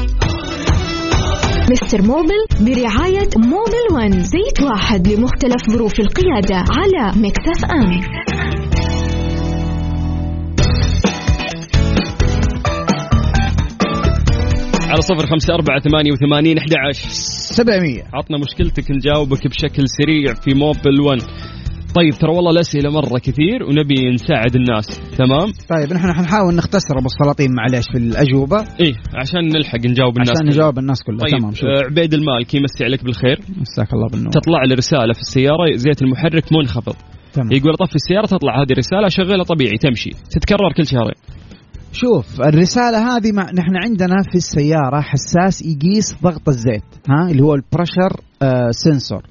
Mister 1.70 2.02
Mobil 2.02 2.46
برعاية 2.60 3.28
Mobil 3.36 3.84
One. 3.92 4.22
زيت 4.22 4.62
واحد 4.62 5.08
لمختلف 5.08 5.70
ظروف 5.70 6.00
القيادة 6.00 6.56
على 6.56 7.12
Mix 7.16 7.64
FM. 7.64 8.33
على 14.94 15.02
صفر 15.02 15.26
خمسة 15.26 15.54
أربعة 15.54 15.80
ثمانية 15.80 16.12
وثمانين 16.12 16.58
أحد 16.58 16.70
عشر 16.88 17.08
700 17.08 18.02
عطنا 18.14 18.38
مشكلتك 18.38 18.90
نجاوبك 18.90 19.46
بشكل 19.46 19.84
سريع 19.88 20.34
في 20.34 20.54
موبل 20.54 21.00
1 21.00 21.20
طيب 21.94 22.12
ترى 22.20 22.30
والله 22.30 22.50
الأسئلة 22.50 22.90
مرة 22.90 23.18
كثير 23.18 23.62
ونبي 23.68 24.10
نساعد 24.14 24.56
الناس. 24.56 24.86
تمام؟ 25.18 25.52
طيب 25.68 25.92
نحن 25.92 26.12
حنحاول 26.12 26.54
نختصر 26.54 26.98
أبو 26.98 27.06
السلاطين 27.06 27.50
معليش 27.54 27.84
في 27.92 27.98
الأجوبة. 27.98 28.56
إيه 28.56 28.94
عشان 29.20 29.48
نلحق 29.48 29.78
نجاوب 29.86 30.16
الناس 30.16 30.30
عشان. 30.30 30.46
نجاوب 30.46 30.78
الناس 30.78 31.02
كلها. 31.02 31.18
طيب 31.18 31.38
تمام 31.38 31.52
شوف. 31.52 31.64
آه، 31.64 31.84
عبيد 31.90 32.14
المالكي 32.14 32.56
يمسي 32.56 32.84
عليك 32.84 33.04
بالخير. 33.04 33.38
مساك 33.60 33.92
الله 33.94 34.08
بالنور. 34.08 34.30
تطلع 34.30 34.64
لي 34.68 34.74
رسالة 34.74 35.12
في 35.12 35.20
السيارة 35.20 35.64
زيت 35.74 36.02
المحرك 36.02 36.52
منخفض. 36.52 36.96
تمام. 37.32 37.52
يقول 37.52 37.74
طفي 37.74 37.94
السيارة 37.94 38.26
تطلع 38.26 38.62
هذه 38.62 38.72
الرسالة 38.72 39.08
شغلها 39.08 39.44
طبيعي 39.44 39.78
تمشي 39.78 40.10
تتكرر 40.30 40.72
كل 40.76 40.86
شهرين. 40.86 41.18
شوف 41.94 42.40
الرسالة 42.40 43.16
هذه 43.16 43.32
مع 43.32 43.42
نحن 43.42 43.76
عندنا 43.84 44.22
في 44.30 44.34
السيارة 44.34 45.00
حساس 45.00 45.62
يقيس 45.62 46.14
ضغط 46.22 46.48
الزيت 46.48 46.82
ها؟ 47.08 47.30
اللي 47.30 47.42
هو 47.42 47.54
ال 47.54 47.62
pressure 47.62 48.20
آه 48.42 48.70
sensor 48.70 49.22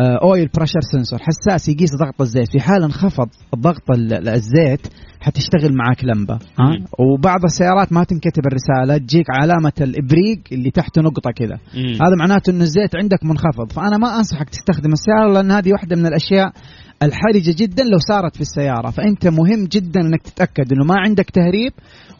آه 0.00 0.18
oil 0.22 0.48
pressure 0.56 0.80
sensor 0.92 1.18
حساس 1.22 1.68
يقيس 1.68 1.90
ضغط 2.00 2.20
الزيت. 2.20 2.50
في 2.52 2.60
حال 2.60 2.82
انخفض 2.82 3.28
ضغط 3.56 3.90
ال- 3.90 4.28
الزيت 4.28 4.86
حتشتغل 5.20 5.76
معك 5.76 6.04
لمبة 6.04 6.34
ها؟ 6.34 6.64
مم. 6.64 6.84
وبعض 6.98 7.40
السيارات 7.44 7.92
ما 7.92 8.04
تنكتب 8.04 8.42
الرسالة 8.46 8.98
تجيك 8.98 9.26
علامة 9.30 9.72
الإبريق 9.80 10.38
اللي 10.52 10.70
تحت 10.70 10.98
نقطة 10.98 11.30
كذا. 11.30 11.58
هذا 11.94 12.14
معناته 12.18 12.50
ان 12.50 12.62
الزيت 12.62 12.96
عندك 12.96 13.24
منخفض. 13.24 13.72
فأنا 13.72 13.96
ما 13.98 14.18
أنصحك 14.18 14.48
تستخدم 14.48 14.92
السيارة 14.92 15.32
لأن 15.32 15.50
هذه 15.50 15.72
واحدة 15.72 15.96
من 15.96 16.06
الأشياء 16.06 16.52
الحرجة 17.02 17.54
جدا 17.58 17.84
لو 17.84 17.98
صارت 18.08 18.34
في 18.34 18.40
السيارة 18.40 18.90
فأنت 18.90 19.26
مهم 19.26 19.64
جدا 19.64 20.00
إنك 20.00 20.22
تتأكد 20.22 20.72
إنه 20.72 20.84
ما 20.84 20.94
عندك 20.98 21.30
تهريب 21.30 21.72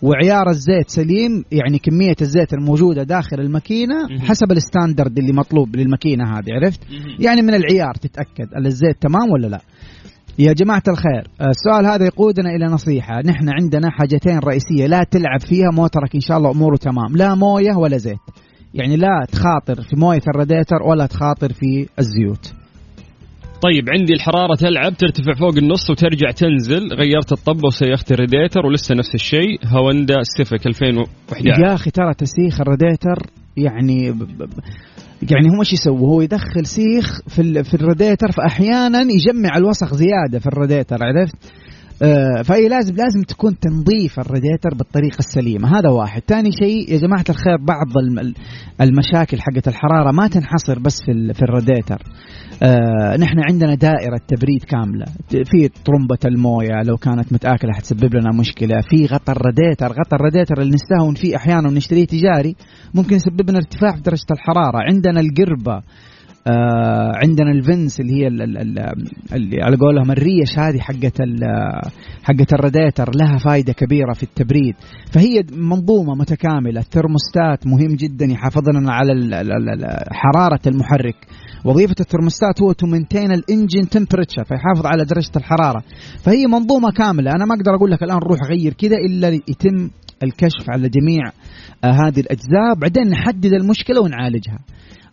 وعيار 0.03 0.51
الزيت 0.51 0.91
سليم 0.91 1.45
يعني 1.53 1.79
كمية 1.79 2.17
الزيت 2.21 2.53
الموجودة 2.53 3.03
داخل 3.03 3.41
الماكينة. 3.41 4.09
حسب 4.21 4.53
ال 4.53 4.60
standard 4.60 5.19
اللي 5.19 5.33
مطلوب 5.33 5.77
للماكينة 5.77 6.25
هذه 6.25 6.53
عرفت. 6.53 6.81
يعني 7.19 7.43
من 7.43 7.55
العيار 7.55 7.95
تتأكد 7.95 8.49
هل 8.57 8.67
الزيت 8.67 8.97
تمام 9.03 9.31
ولا 9.31 9.47
لا 9.47 9.61
يا 10.39 10.53
جماعة 10.53 10.83
الخير 10.89 11.29
السؤال 11.41 11.87
هذا 11.87 12.07
يقودنا 12.07 12.51
إلى 12.51 12.67
نصيحة 12.67 13.21
نحن 13.21 13.49
عندنا 13.49 13.91
حاجتين 13.91 14.39
رئيسية 14.39 14.87
لا 14.87 15.05
تلعب 15.11 15.41
فيها 15.41 15.71
موترك 15.73 16.15
إن 16.15 16.21
شاء 16.21 16.39
الله 16.39 16.51
أموره 16.51 16.77
تمام 16.77 17.17
لا 17.17 17.35
موية 17.35 17.77
ولا 17.77 17.97
زيت 17.97 18.19
يعني 18.75 18.97
لا 18.97 19.27
تخاطر 19.33 19.83
في 19.83 19.97
موية 19.97 20.23
الراديتر 20.35 20.83
ولا 20.91 21.07
تخاطر 21.07 21.53
في 21.53 21.89
الزيوت 21.99 22.53
طيب 23.67 23.91
عندي 23.91 24.13
الحرارة 24.15 24.55
تلعب 24.55 24.97
ترتفع 24.97 25.33
فوق 25.41 25.57
النص 25.57 25.91
وترجع 25.91 26.31
تنزل 26.31 26.95
غيرت 26.95 27.33
الطبة 27.33 27.67
وسيخت 27.67 28.13
الريديتر 28.13 28.67
ولسه 28.67 28.95
نفس 28.95 29.15
الشيء 29.15 29.59
Honda 29.67 30.15
Civic 30.23 30.67
2011 30.67 31.63
يا 31.69 31.75
أخي 31.75 31.91
ترى 31.91 32.15
تسيخ 32.15 32.61
الراديتر 32.61 33.17
يعني 33.57 34.11
ب- 34.11 34.19
ب- 34.43 34.51
يعني 35.31 35.49
هو 35.49 35.61
إيش 35.61 35.73
يسوي؟ 35.73 35.99
هو 36.01 36.21
يدخل 36.21 36.67
سيخ 36.67 37.21
في 37.29 37.43
ال- 37.43 37.65
في 37.65 37.75
الراديتر 37.75 38.33
فأحيانا 38.33 39.01
يجمع 39.01 39.57
الوسخ 39.57 39.95
زيادة 39.95 40.39
في 40.39 40.47
الراديتر 40.47 40.97
عرفت؟ 41.01 41.37
آه، 42.03 42.43
فهي 42.43 42.69
لازم 42.69 42.95
لازم 42.95 43.23
تكون 43.29 43.59
تنظيف 43.59 44.21
الراديتر 44.21 44.69
بالطريقة 44.79 45.19
السليمة. 45.19 45.79
هذا 45.79 45.89
واحد. 45.91 46.23
ثاني 46.29 46.51
شيء 46.53 46.93
يا 46.93 46.99
جماعة 46.99 47.25
الخير 47.29 47.57
بعض 47.69 47.99
الم- 48.03 48.35
المشاكل 48.81 49.39
حقت 49.41 49.69
الحرارة 49.69 50.13
ما 50.13 50.29
تنحصر 50.29 50.79
بس 50.79 50.95
في 51.07 51.33
في 51.35 51.43
الراديتر 51.43 52.03
آه 52.63 53.17
نحن 53.17 53.39
عندنا 53.51 53.75
دائرة 53.75 54.21
تبريد 54.29 54.65
كاملة. 54.65 55.05
في 55.29 55.69
طرمبة 55.85 56.19
الموية 56.25 56.83
لو 56.85 56.97
كانت 56.97 57.33
متآكلة 57.33 57.73
حتسبب 57.73 58.15
لنا 58.15 58.31
مشكلة. 58.41 58.75
في 58.91 59.07
غطى 59.07 59.33
الراديتر 59.33 59.87
غطى 59.87 60.17
الراديتر 60.17 60.61
اللي 60.63 60.75
نستهون 60.75 61.15
فيه 61.15 61.37
أحيانا 61.37 61.69
ونشتريه 61.69 62.05
تجاري 62.07 62.55
ممكن 62.95 63.17
يسبب 63.17 63.51
لنا 63.51 63.59
ارتفاع 63.59 63.97
في 63.97 64.03
درجة 64.03 64.27
الحرارة. 64.33 64.79
عندنا 64.93 65.21
القربة. 65.21 65.83
آه 66.47 67.13
عندنا 67.15 67.51
ال 67.51 67.61
fins 67.61 68.01
اللي 68.01 68.13
هي 68.13 68.27
ال- 68.27 68.43
ال- 68.43 68.59
ال- 68.59 69.09
اللي 69.33 69.63
على 69.63 69.77
قولهم 69.77 70.11
الريش 70.11 70.59
هذه 70.59 70.79
حقت 70.79 71.23
حقت 72.23 72.53
الراديتر 72.53 73.11
لها 73.15 73.39
فائده 73.39 73.73
كبيرة 73.73 74.13
في 74.13 74.23
التبريد. 74.23 74.75
فهي 75.13 75.45
منظومة 75.53 76.15
متكاملة 76.15 76.81
الثرموستات 76.81 77.67
مهم 77.67 77.97
جدا 77.97 78.25
يحافظ 78.25 78.69
لنا 78.69 78.93
على 78.93 79.13
حرارة 80.11 80.61
المحرك. 80.67 81.17
وظيفة 81.65 81.95
الثرموستات 82.01 82.63
هو 82.63 82.73
to 82.73 82.87
maintain 82.87 83.33
ال 83.33 83.41
engine 83.41 83.89
temperature 83.91 84.45
فيحافظ 84.45 84.87
على 84.87 85.05
درجة 85.05 85.37
الحرارة. 85.37 85.83
فهي 86.25 86.47
منظومة 86.47 86.91
كاملة. 86.91 87.31
أنا 87.31 87.45
ما 87.45 87.55
أقدر 87.55 87.75
أقول 87.75 87.91
لك 87.91 88.03
الآن 88.03 88.19
روح 88.19 88.39
غير 88.51 88.73
كذا 88.73 88.97
إلا 88.97 89.29
يتم 89.29 89.91
الكشف 90.23 90.71
على 90.71 90.89
جميع 90.89 91.23
آه 91.85 92.07
هذه 92.07 92.21
الأجزاء. 92.21 92.75
بعدين 92.81 93.09
نحدد 93.09 93.53
المشكلة 93.53 94.01
ونعالجها. 94.01 94.59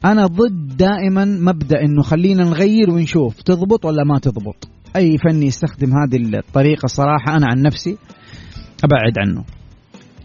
أنا 0.06 0.26
ضد 0.26 0.78
دائما 0.78 1.26
مبدأ 1.26 1.82
إنه 1.82 2.02
خلينا 2.02 2.44
نغير 2.44 2.90
ونشوف 2.90 3.42
تضبط 3.42 3.86
ولا 3.86 4.04
ما 4.04 4.20
تضبط. 4.20 4.68
أي 4.96 5.18
فني 5.18 5.46
يستخدم 5.46 5.90
هذه 5.90 6.38
الطريقة 6.38 6.88
صراحة 6.88 7.38
أنا 7.38 7.48
عن 7.48 7.62
نفسي 7.62 7.98
أبعد 8.84 9.18
عنه. 9.18 9.44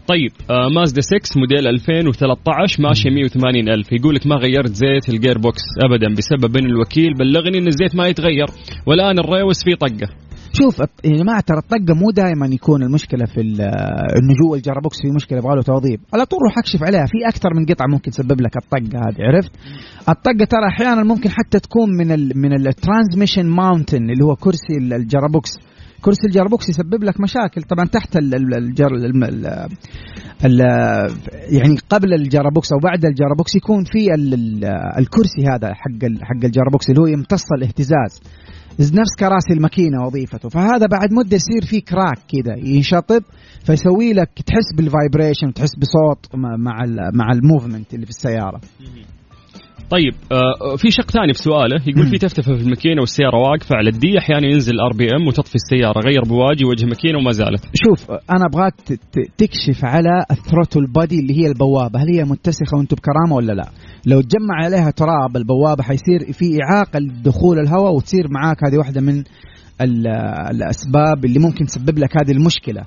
طيب 0.07 0.31
آه 0.49 0.69
Mazda 0.69 1.01
6 1.01 1.39
موديل 1.39 1.67
2013 1.67 2.81
ماشيه 2.83 3.09
180 3.09 3.69
ألف. 3.69 3.91
يقول 3.91 4.15
لك 4.15 4.27
ما 4.27 4.35
غيرت 4.35 4.73
زيت 4.73 5.09
ال 5.09 5.37
gearbox 5.37 5.61
أبدا 5.85 6.13
بسبب 6.13 6.57
أن 6.57 6.65
الوكيل 6.65 7.13
بلغني 7.13 7.57
أن 7.57 7.67
الزيت 7.67 7.95
ما 7.95 8.07
يتغير 8.07 8.47
والآن 8.85 9.19
الريوس 9.19 9.63
فيه 9.63 9.75
طقة. 9.75 10.09
شوف 10.53 10.79
يا 11.05 11.17
جماعة 11.17 11.41
ترى 11.41 11.57
الطقه 11.57 11.93
مو 11.95 12.11
دائما 12.11 12.47
يكون 12.47 12.83
المشكلة 12.83 13.25
في 13.25 13.41
انه 13.41 14.33
جوا 14.43 14.55
ال 14.55 14.60
gearbox 14.60 14.97
في 15.01 15.11
مشكلة 15.15 15.37
يبغى 15.39 15.55
له 15.55 15.61
توضيب. 15.61 15.99
على 16.13 16.25
طول 16.25 16.39
روح 16.43 16.57
اكشف 16.57 16.83
عليها. 16.83 17.05
في 17.05 17.27
أكثر 17.29 17.49
من 17.55 17.65
قطعة 17.65 17.85
ممكن 17.91 18.11
تسبب 18.11 18.41
لك 18.41 18.57
الطقة 18.57 18.99
هذه 19.07 19.15
عرفت؟ 19.19 19.51
الطقة 20.09 20.45
ترى 20.45 20.67
أحيانا 20.67 21.03
ممكن 21.03 21.29
حتى 21.29 21.59
تكون 21.59 21.89
من 21.97 22.11
ال 22.11 22.31
من 22.35 22.53
ال 22.67 22.73
transmission 22.73 23.45
mounting 23.45 24.09
اللي 24.09 24.25
هو 24.25 24.35
كرسي 24.35 24.77
ال- 24.77 24.93
ال 24.93 24.99
gearbox. 24.99 25.49
كرسي 26.01 26.27
ال 26.27 26.32
gearbox 26.32 26.69
يسبب 26.69 27.03
لك 27.03 27.21
مشاكل. 27.21 27.61
طبعا 27.61 27.85
تحت 27.85 28.17
ال 28.17 28.35
ال 28.35 28.53
الجر 28.57 28.95
ال 30.45 30.59
يعني 31.49 31.77
قبل 31.89 32.13
ال 32.13 32.20
gearbox 32.20 32.71
أو 32.73 32.79
بعد 32.83 33.05
ال 33.05 33.11
gearbox 33.11 33.55
يكون 33.55 33.83
في 33.83 34.13
ال 34.13 34.33
ال 34.33 34.65
الكرسي 34.97 35.41
هذا 35.53 35.67
حق 35.73 36.05
حق 36.21 36.43
ال 36.45 36.50
gearbox 36.50 36.89
اللي 36.89 37.01
هو 37.01 37.07
يمتص 37.07 37.51
الاهتزاز. 37.57 38.21
نفس 38.79 39.15
كراسي 39.19 39.53
الماكينة 39.53 40.05
وظيفته. 40.05 40.49
فهذا 40.49 40.85
بعد 40.91 41.13
مدة 41.13 41.35
يصير 41.35 41.69
فيه 41.69 41.81
crack 41.81 42.17
كذا 42.17 42.55
ينشطب 42.57 43.23
فيسوي 43.65 44.13
لك 44.13 44.29
تحس 44.45 44.73
بال 44.77 44.91
vibration 44.91 45.53
تحس 45.53 45.69
بصوت 45.77 46.35
مع 46.35 46.55
مع 46.57 46.83
ال- 46.83 47.17
مع 47.17 47.31
ال 47.31 47.38
movement 47.38 47.93
اللي 47.93 48.05
في 48.05 48.11
السيارة. 48.11 48.61
طيب 49.89 50.13
آه 50.31 50.75
في 50.77 50.91
شق 50.91 51.11
ثاني 51.11 51.33
في 51.33 51.39
سؤاله. 51.39 51.81
يقول. 51.87 52.07
في 52.07 52.17
تفتفة 52.17 52.55
في 52.55 52.61
الماكينة 52.63 53.01
والسيارة 53.01 53.37
واقفة 53.37 53.75
على 53.75 53.89
ال 53.89 54.03
D 54.03 54.17
أحيانا 54.19 54.47
ينزل 54.47 54.73
ال 54.73 54.93
RPM 54.97 55.27
وتطفي 55.27 55.55
السيارة 55.55 55.99
غير 55.99 56.21
بواجي 56.27 56.65
وجه 56.65 56.85
ماكينة 56.85 57.17
وما 57.17 57.31
زالت. 57.31 57.63
شوف 57.63 58.11
أنا 58.11 58.45
أبغاك 58.53 58.73
تكشف 59.37 59.85
على 59.85 60.23
ال 60.31 60.38
throttle 60.38 60.91
body 60.95 61.19
اللي 61.19 61.37
هي 61.41 61.47
البوابة. 61.47 61.99
هل 61.99 62.07
هي 62.15 62.23
متسخة 62.23 62.77
وأنتم 62.77 62.95
بكرامة 62.95 63.35
ولا 63.35 63.53
لا؟ 63.53 63.67
لو 64.05 64.21
تجمع 64.21 64.55
عليها 64.65 64.91
تراب 64.91 65.37
البوابة 65.37 65.83
حيصير 65.83 66.19
في 66.33 66.57
إعاقة 66.63 66.99
لدخول 66.99 67.59
الهواء 67.59 67.93
وتصير 67.93 68.27
معاك 68.31 68.57
هذه 68.67 68.77
واحدة 68.77 69.01
من 69.01 69.23
ال- 69.81 70.07
الأسباب 70.51 71.25
اللي 71.25 71.39
ممكن 71.39 71.65
تسبب 71.65 71.99
لك 71.99 72.09
هذه 72.23 72.31
المشكلة. 72.31 72.81
ال- 72.81 72.85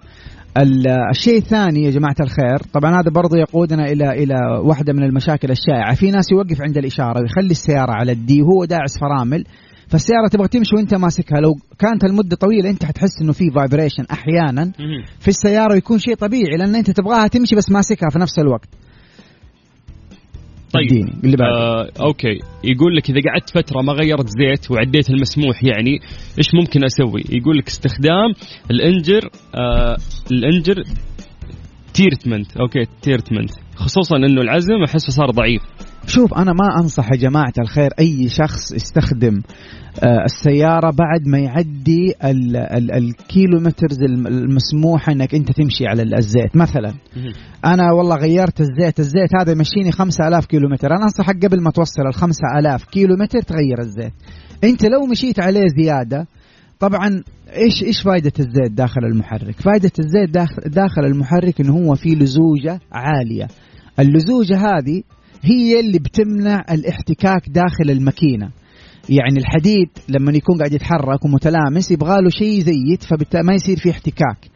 الشيء 1.11 1.39
الثاني 1.39 1.85
يا 1.85 1.91
جماعة 1.91 2.17
الخير 2.21 2.59
طبعا 2.73 3.01
هذا 3.01 3.11
برضو 3.11 3.37
يقودنا 3.37 3.85
إلى 3.85 4.23
إلى 4.23 4.35
واحدة 4.65 4.93
من 4.93 5.03
المشاكل 5.03 5.51
الشائعة. 5.51 5.95
في 5.95 6.11
ناس 6.11 6.25
يوقف 6.33 6.63
عند 6.63 6.79
الإشارة 6.79 7.21
ويخلي 7.21 7.51
السيارة 7.51 7.93
على 7.93 8.13
ال 8.13 8.28
D 8.28 8.43
وهو 8.43 8.65
داعس 8.65 8.99
فرامل 9.01 9.45
فالسيارة 9.89 10.29
تبغى 10.29 10.49
تمشي 10.49 10.77
وأنت 10.77 10.95
ماسكها. 10.95 11.41
لو 11.41 11.55
كانت 11.79 12.05
المدة 12.05 12.37
طويلة 12.37 12.71
أنت 12.71 12.85
حتحس 12.85 13.23
إنه 13.23 13.33
في 13.33 13.51
vibration 13.51 14.05
أحيانا 14.11 14.73
في 15.21 15.29
السيارة 15.29 15.73
ويكون 15.73 15.99
شيء 15.99 16.15
طبيعي 16.15 16.57
لأن 16.59 16.75
أنت 16.75 16.91
تبغاها 16.91 17.27
تمشي 17.27 17.57
بس 17.57 17.71
ماسكها 17.71 18.09
في 18.13 18.19
نفس 18.19 18.39
الوقت. 18.39 18.69
طيب 20.73 20.87
اديني 20.87 21.13
اللي 21.25 21.37
بعده 21.37 21.57
آه 21.57 21.91
okay 22.01 22.39
يقول 22.65 22.97
لك 22.97 23.11
إذا 23.11 23.21
قعدت 23.31 23.51
فترة 23.51 23.83
ما 23.83 23.93
غيرت 23.93 24.29
زيت 24.29 24.71
وعديت 24.71 25.11
المسموح 25.11 25.65
يعني 25.65 26.01
إيش 26.39 26.55
ممكن 26.55 26.85
أسوي؟ 26.85 27.25
يقول 27.31 27.59
لك 27.59 27.67
استخدام 27.67 28.33
ال 28.71 28.79
engine 28.79 29.31
آه 29.55 29.97
ال 30.31 30.38
engine 30.38 30.85
treatment. 31.95 32.57
okay 32.57 32.87
treatment. 33.03 33.51
خصوصا 33.77 34.17
إنه 34.17 34.41
العزم 34.41 34.83
أحسه 34.89 35.13
صار 35.13 35.31
ضعيف. 35.31 35.63
شوف 36.07 36.35
أنا 36.35 36.53
ما 36.53 36.83
أنصح 36.83 37.05
يا 37.13 37.19
جماعة 37.19 37.53
الخير 37.59 37.91
أي 38.01 38.29
شخص 38.29 38.73
يستخدم 38.73 39.43
آه، 40.03 40.25
السيارة 40.25 40.91
بعد 40.91 41.27
ما 41.27 41.39
يعدي 41.39 42.15
ال- 42.25 42.57
ال- 42.57 42.93
ال 42.93 43.03
kilometers 43.03 44.03
الم- 44.03 44.27
المسموحه 44.27 45.13
إنك 45.13 45.35
أنت 45.35 45.53
تمشي 45.53 45.87
على 45.87 46.03
ال- 46.03 46.15
الزيت. 46.15 46.57
مثلا 46.57 46.93
أنا 47.65 47.93
والله 47.99 48.17
غيرت 48.17 48.61
الزيت. 48.61 48.99
الزيت 49.01 49.31
هذا 49.41 49.53
يمشيني 49.53 49.93
5000 49.93 50.47
كيلومتر. 50.47 50.89
أنا 50.89 51.03
انصحك 51.05 51.45
قبل 51.47 51.63
ما 51.63 51.71
توصل 51.71 52.07
ال 52.09 52.15
5000 52.15 52.85
كيلومتر 52.85 53.41
تغير 53.41 53.79
الزيت. 53.79 54.13
أنت 54.65 54.83
لو 54.85 55.07
مشيت 55.11 55.41
عليه 55.41 55.65
زيادة 55.83 56.27
طبعا 56.83 57.23
إيش 57.57 57.83
إيش 57.83 58.03
فائده 58.03 58.33
الزيت 58.39 58.73
داخل 58.73 59.05
المحرك؟ 59.05 59.61
فائده 59.61 59.91
الزيت 59.99 60.31
داخل, 60.31 60.63
داخل 60.71 61.05
المحرك 61.05 61.61
إنه 61.61 61.73
هو 61.73 61.95
فيه 61.95 62.15
لزوجة 62.15 62.81
عالية. 62.93 63.49
اللزوجة 63.99 64.57
هذه 64.57 65.03
هي 65.43 65.81
اللي 65.81 65.99
بتمنع 65.99 66.65
الاحتكاك 66.71 67.49
داخل 67.49 67.91
الماكينة. 67.91 68.51
يعني 69.09 69.39
الحديد 69.39 69.89
لما 70.09 70.33
يكون 70.33 70.59
قاعد 70.59 70.73
يتحرك 70.73 71.25
ومتلامس 71.25 71.91
يبغى 71.91 72.23
له 72.23 72.31
شيء 72.31 72.61
زيت 72.61 73.03
فبالتالي 73.03 73.43
ما 73.43 73.55
يصير 73.55 73.77
في 73.77 73.91
احتكاك. 73.91 74.51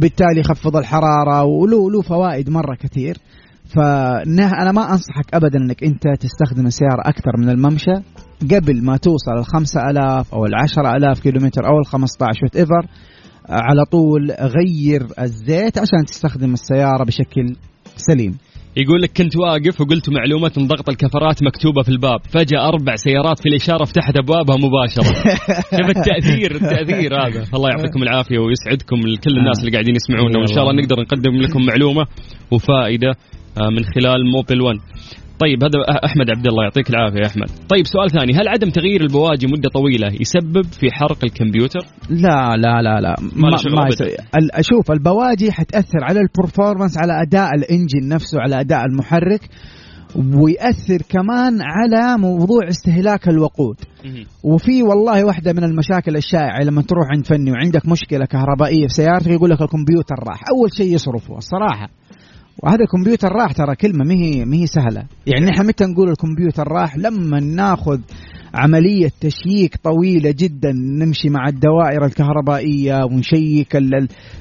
بالتالي 0.00 0.40
يخفض 0.40 0.76
الحرارة 0.76 1.44
وله 1.44 1.90
له 1.90 2.02
فوائد 2.02 2.50
مرة 2.50 2.76
كثير. 2.80 3.16
فانا 3.76 4.72
ما 4.72 4.92
أنصحك 4.92 5.34
ابدا 5.34 5.58
إنك 5.58 5.84
أنت 5.84 6.02
تستخدم 6.20 6.66
السيارة 6.66 7.02
أكثر 7.04 7.36
من 7.38 7.48
الممشى. 7.48 7.94
قبل 8.50 8.84
ما 8.84 8.96
توصل 8.96 9.38
ال 9.38 9.44
5000 9.44 10.34
أو 10.34 10.46
ال 10.46 10.54
10000 10.54 11.20
كيلومتر 11.20 11.66
أو 11.66 11.78
ال 11.78 11.86
15 11.86 12.40
whatever 12.42 12.86
على 13.48 13.84
طول 13.90 14.30
غير 14.30 15.06
الزيت 15.20 15.78
عشان 15.78 16.04
تستخدم 16.06 16.52
السيارة 16.52 17.04
بشكل 17.04 17.56
سليم. 17.96 18.38
يقول 18.76 19.02
لك 19.02 19.10
كنت 19.16 19.36
واقف 19.36 19.80
وقلت 19.80 20.10
معلومة 20.10 20.52
ان 20.58 20.66
ضغط 20.66 20.88
الكفرات 20.88 21.42
مكتوبة 21.42 21.82
في 21.82 21.88
الباب. 21.88 22.20
فجأة 22.30 22.68
أربع 22.68 22.94
سيارات 22.96 23.38
في 23.38 23.48
الإشارة 23.48 23.84
فتحت 23.84 24.16
أبوابها 24.16 24.56
مباشرة. 24.56 25.04
شوف 25.78 25.88
التأثير 25.96 26.50
التأثير 26.54 27.14
هذا. 27.14 27.44
الله 27.54 27.68
يعطيكم 27.68 28.02
العافية 28.06 28.38
ويسعدكم 28.38 28.96
كل 28.96 29.38
الناس 29.38 29.58
اللي 29.60 29.70
قاعدين 29.70 29.94
يسمعونا. 29.94 30.38
وإن 30.38 30.54
شاء 30.54 30.62
الله 30.62 30.82
نقدر 30.82 31.00
نقدم 31.00 31.36
لكم 31.36 31.66
معلومة 31.66 32.06
وفائدة. 32.50 33.08
آه، 33.10 33.43
من 33.58 33.84
خلال 33.94 34.20
Mobil 34.32 34.60
1 34.62 34.78
طيب 35.38 35.64
هذا 35.64 35.78
أحمد 36.04 36.30
عبد 36.36 36.46
الله 36.46 36.62
يعطيك 36.64 36.90
العافية 36.90 37.18
يا 37.18 37.26
أحمد. 37.26 37.46
طيب 37.68 37.86
سؤال 37.86 38.10
ثاني 38.10 38.32
هل 38.32 38.48
عدم 38.48 38.70
تغيير 38.70 39.00
البواجي 39.00 39.46
مدة 39.46 39.68
طويلة 39.74 40.08
يسبب 40.20 40.64
في 40.80 40.86
حرق 40.92 41.18
الكمبيوتر؟ 41.24 41.80
لا 42.10 42.56
لا 42.56 42.82
لا 42.82 43.00
لا 43.00 43.14
ما 43.36 43.48
له 43.48 43.56
شغل 43.56 43.78
أبداً. 43.78 43.94
يسوي. 43.94 44.08
ال- 44.36 44.64
شوف 44.64 44.90
البواجي 44.90 45.52
حتأثر 45.52 45.98
على 46.04 46.20
ال 46.20 46.27
performance 46.27 46.98
على 46.98 47.12
أداء 47.26 47.48
ال 47.54 47.62
engine 47.62 48.08
نفسه 48.08 48.40
على 48.40 48.60
أداء 48.60 48.84
المحرك 48.84 49.40
ويأثر 50.34 50.98
كمان 51.08 51.58
على 51.62 52.18
موضوع 52.18 52.68
استهلاك 52.68 53.28
الوقود 53.28 53.76
وفي 54.44 54.82
والله 54.82 55.24
واحدة 55.26 55.52
من 55.52 55.64
المشاكل 55.64 56.16
الشائعة 56.16 56.62
لما 56.64 56.82
تروح 56.82 57.04
عند 57.16 57.26
فني 57.26 57.50
وعندك 57.52 57.88
مشكلة 57.88 58.24
كهربائية 58.24 58.86
في 58.86 58.94
سيارتك 58.94 59.26
يقول 59.30 59.50
لك 59.50 59.62
الكمبيوتر 59.62 60.14
راح 60.28 60.40
أول 60.56 60.70
شيء 60.76 60.94
يصرفه 60.94 61.36
الصراحة 61.38 61.88
وهذا 62.62 62.82
الكمبيوتر 62.82 63.28
راح 63.28 63.52
ترى 63.52 63.76
كلمة 63.76 64.04
ما 64.04 64.14
هي 64.14 64.44
ما 64.44 64.56
هي 64.56 64.66
سهلة. 64.66 65.04
يعني 65.26 65.46
نحن 65.46 65.66
متى 65.66 65.84
نقول 65.84 66.10
الكمبيوتر 66.10 66.68
راح؟ 66.68 66.96
لما 66.96 67.40
ناخذ 67.40 68.00
عملية 68.54 69.10
تشييك 69.20 69.76
طويلة 69.76 70.34
جدا 70.38 70.72
نمشي 70.72 71.28
مع 71.28 71.48
الدوائر 71.48 72.04
الكهربائية 72.04 73.04
ونشيك 73.04 73.74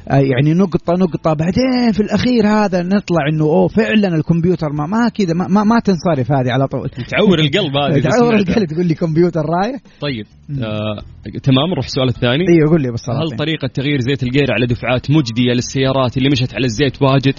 يعني 0.07 0.53
نقطة 0.53 0.93
نقطة. 0.93 1.33
بعدين 1.33 1.91
في 1.91 1.99
الأخير 1.99 2.47
هذا 2.47 2.81
نطلع 2.83 3.27
إنه 3.33 3.45
أوه 3.45 3.67
فعلا 3.67 4.15
الكمبيوتر 4.15 4.69
ما 4.73 4.85
ما 4.85 5.09
كذا 5.09 5.33
ما, 5.33 5.47
ما, 5.47 5.63
ما 5.63 5.79
تنصرف 5.79 6.31
هذه 6.31 6.51
على 6.51 6.67
طول. 6.67 6.89
تعور 6.89 7.39
القلب 7.39 7.75
هذه 7.77 8.01
تعور. 8.01 8.35
القلب 8.35 8.67
تقول 8.67 8.85
لي 8.85 8.93
كمبيوتر 8.93 9.41
رايح؟ 9.41 9.81
طيب 10.01 10.25
آه 10.63 11.01
تمام 11.43 11.69
نروح 11.71 11.85
السؤال 11.85 12.07
الثاني. 12.09 12.43
أيوه 12.49 12.69
قول 12.69 12.81
لي 12.81 12.91
بالصلاة 12.91 13.23
هل 13.23 13.37
طريقة 13.37 13.67
تغيير 13.67 13.99
زيت 13.99 14.23
الجير 14.23 14.51
على 14.51 14.65
دفعات 14.65 15.11
مجدية 15.11 15.53
للسيارات 15.53 16.17
اللي 16.17 16.29
مشت 16.31 16.55
على 16.55 16.65
الزيت 16.65 17.01
واجد؟ 17.01 17.35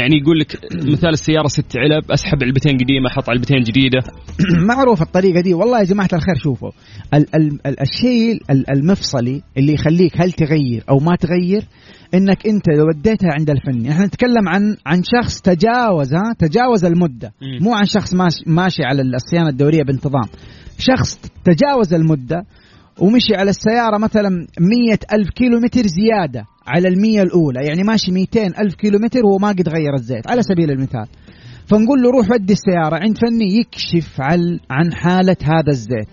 يعني 0.00 0.16
يقول 0.22 0.38
لك 0.38 0.58
مثال 0.74 1.08
السيارة 1.08 1.46
ست 1.48 1.76
علب 1.76 2.10
أسحب 2.10 2.42
علبتين 2.42 2.72
قديمة 2.78 3.08
أحط 3.08 3.30
علبتين 3.30 3.60
جديدة. 3.60 3.98
معروف 4.68 5.02
الطريقة 5.02 5.40
دي. 5.40 5.54
والله 5.54 5.78
يا 5.78 5.84
جماعة 5.84 6.08
الخير 6.12 6.34
شوفوا. 6.42 6.70
ال 7.14 7.36
ال 7.36 7.66
ال 7.66 7.80
الشيء 7.80 8.42
ال- 8.50 8.70
المفصلي 8.70 9.42
اللي 9.58 9.72
يخليك 9.72 10.12
هل 10.20 10.32
تغير 10.32 10.84
أو 10.90 10.98
ما 10.98 11.16
تغير 11.16 11.62
إنك 12.14 12.46
أنت 12.46 12.68
لو 12.68 12.88
وديتها 12.88 13.30
عند 13.38 13.50
الفني. 13.50 13.90
إحنا 13.90 14.06
نتكلم 14.06 14.48
عن 14.48 14.76
عن 14.86 15.02
شخص 15.02 15.40
تجاوز 15.40 16.14
ها 16.14 16.32
تجاوز 16.38 16.84
المدة. 16.84 17.32
مم. 17.42 17.64
مو 17.64 17.74
عن 17.74 17.84
شخص 17.84 18.14
ماشي, 18.14 18.42
ماشي 18.46 18.82
على 18.84 19.02
الصيانة 19.02 19.48
الدورية 19.48 19.82
بانتظام. 19.82 20.28
شخص 20.78 21.20
تجاوز 21.44 21.94
المدة 21.94 22.44
ومشي 23.00 23.34
على 23.34 23.50
السيارة 23.50 23.98
مثلا 23.98 24.28
مية 24.60 24.98
ألف 25.12 25.30
كيلو 25.30 25.60
متر 25.60 25.82
زيادة 25.86 26.44
على 26.66 26.88
المية 26.88 27.22
الأولى. 27.22 27.66
يعني 27.66 27.82
ماشي 27.82 28.12
200 28.12 28.46
ألف 28.46 28.74
كيلو 28.74 28.98
متر 28.98 29.20
وهو 29.26 29.38
ما 29.38 29.48
قد 29.48 29.68
غير 29.68 29.94
الزيت 29.94 30.30
على 30.30 30.42
سبيل 30.42 30.70
المثال. 30.70 31.06
فنقول 31.66 32.02
له 32.02 32.10
روح 32.10 32.30
ودي 32.30 32.52
السيارة 32.52 32.96
عند 33.02 33.18
فني 33.18 33.58
يكشف 33.60 34.20
عن 34.20 34.58
عن 34.70 34.92
حالة 34.92 35.36
هذا 35.42 35.70
الزيت. 35.70 36.08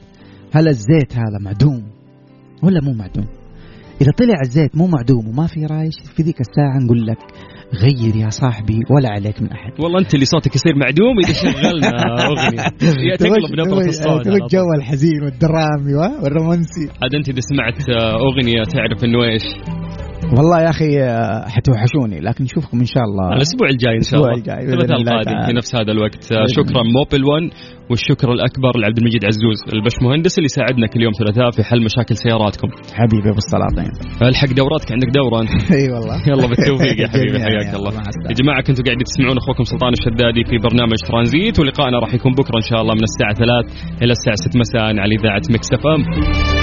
هل 0.54 0.68
الزيت 0.68 1.14
هذا 1.14 1.38
معدوم؟ 1.42 1.84
ولا 2.64 2.80
مو 2.84 2.94
معدوم؟ 2.94 3.26
إذا 4.02 4.12
طلع 4.18 4.42
الزيت 4.46 4.76
مو 4.76 4.88
معدوم 4.88 5.28
وما 5.28 5.48
في 5.48 5.66
رايش 5.66 5.96
في 6.16 6.24
ذيك 6.24 6.40
الساعة 6.42 6.78
نقول 6.86 7.08
لك 7.08 7.18
غير 7.82 8.16
يا 8.16 8.30
صاحبي 8.30 8.80
ولا 8.90 9.10
عليك 9.10 9.42
من 9.42 9.52
أحد. 9.52 9.72
والله 9.80 10.00
أنت 10.00 10.14
اللي 10.14 10.26
صوتك 10.26 10.56
يصير 10.56 10.76
معدوم 10.76 11.16
إذا 11.26 11.34
شغلنا 11.34 11.90
أغنية 12.26 12.62
يا 13.12 13.16
تقلب 13.16 13.60
نبرة 13.60 13.86
الصوت 13.86 14.24
طول. 14.24 14.34
الجو 14.34 14.74
الحزين 14.78 15.24
والدرامي 15.24 15.94
وا- 16.00 16.24
والرومانسي. 16.24 16.86
عاد 17.04 17.16
أنت 17.16 17.30
إذا 17.30 17.40
سمعت 17.40 17.90
آه، 17.90 18.16
أغنية 18.16 18.64
تعرف 18.64 19.04
إنه 19.04 19.24
إيش؟ 19.24 19.44
والله 20.38 20.58
يا 20.66 20.70
أخي 20.70 20.92
آه، 21.02 21.46
حتوحشوني 21.56 22.20
لكن 22.28 22.44
نشوفكم 22.44 22.78
إن 22.86 22.90
شاء 22.94 23.04
الله. 23.04 23.28
الأسبوع 23.38 23.68
الجاي 23.74 23.96
إن 24.04 24.08
شاء 24.10 24.20
الله. 24.20 24.30
الأسبوع 24.34 24.56
الجاي 24.56 24.74
الثلاثاء 24.74 24.98
القادم. 25.02 25.46
في 25.48 25.54
نفس 25.60 25.76
هذا 25.76 25.92
الوقت. 25.96 26.24
آه، 26.32 26.46
شكرا 26.58 26.82
Mobil 26.98 27.22
1 27.32 27.44
والشكر 27.90 28.28
الأكبر 28.38 28.74
لعبد 28.82 28.98
المجيد 29.02 29.24
عزوز 29.30 29.58
البش 29.76 29.96
مهندس 30.06 30.34
اللي 30.40 30.52
ساعدنا 30.58 30.86
كل 30.88 31.02
يوم 31.06 31.14
ثلاثاء 31.22 31.50
في 31.56 31.62
حل 31.70 31.80
مشاكل 31.90 32.16
سياراتكم. 32.26 32.70
حبيبي 33.00 33.28
أبو 33.34 33.42
السلاطين. 33.46 33.92
الحق 34.32 34.52
دوراتك 34.62 34.90
عندك 34.96 35.10
دورة. 35.20 35.38
أنت 35.44 35.52
إي 35.78 35.86
والله. 35.94 36.18
يلا 36.30 36.46
بالتوفيق 36.52 36.98
يا 37.04 37.08
حبيبي 37.14 37.40
حياك 37.46 37.70
الله. 37.80 37.92
يا 38.30 38.34
جماعة 38.42 38.62
كنتوا 38.68 38.84
قاعدين 38.88 39.06
تسمعون 39.12 39.38
أخوكم 39.44 39.64
سلطان 39.72 39.94
الشدادي 39.98 40.44
في 40.50 40.56
برنامج 40.68 41.00
ترانزيت 41.10 41.56
ولقائنا 41.60 41.98
راح 42.04 42.12
يكون 42.18 42.34
بكرة 42.40 42.58
إن 42.64 42.68
شاء 42.72 42.80
الله 42.82 42.94
من 43.00 43.06
الساعة 43.12 43.34
3 43.34 43.66
إلى 44.04 44.14
الساعة 44.18 44.38
6 44.46 44.60
مساء 44.64 44.86
على 45.04 45.14
إذاعة 45.20 45.46
Mix 45.54 45.70
FM. 45.76 46.02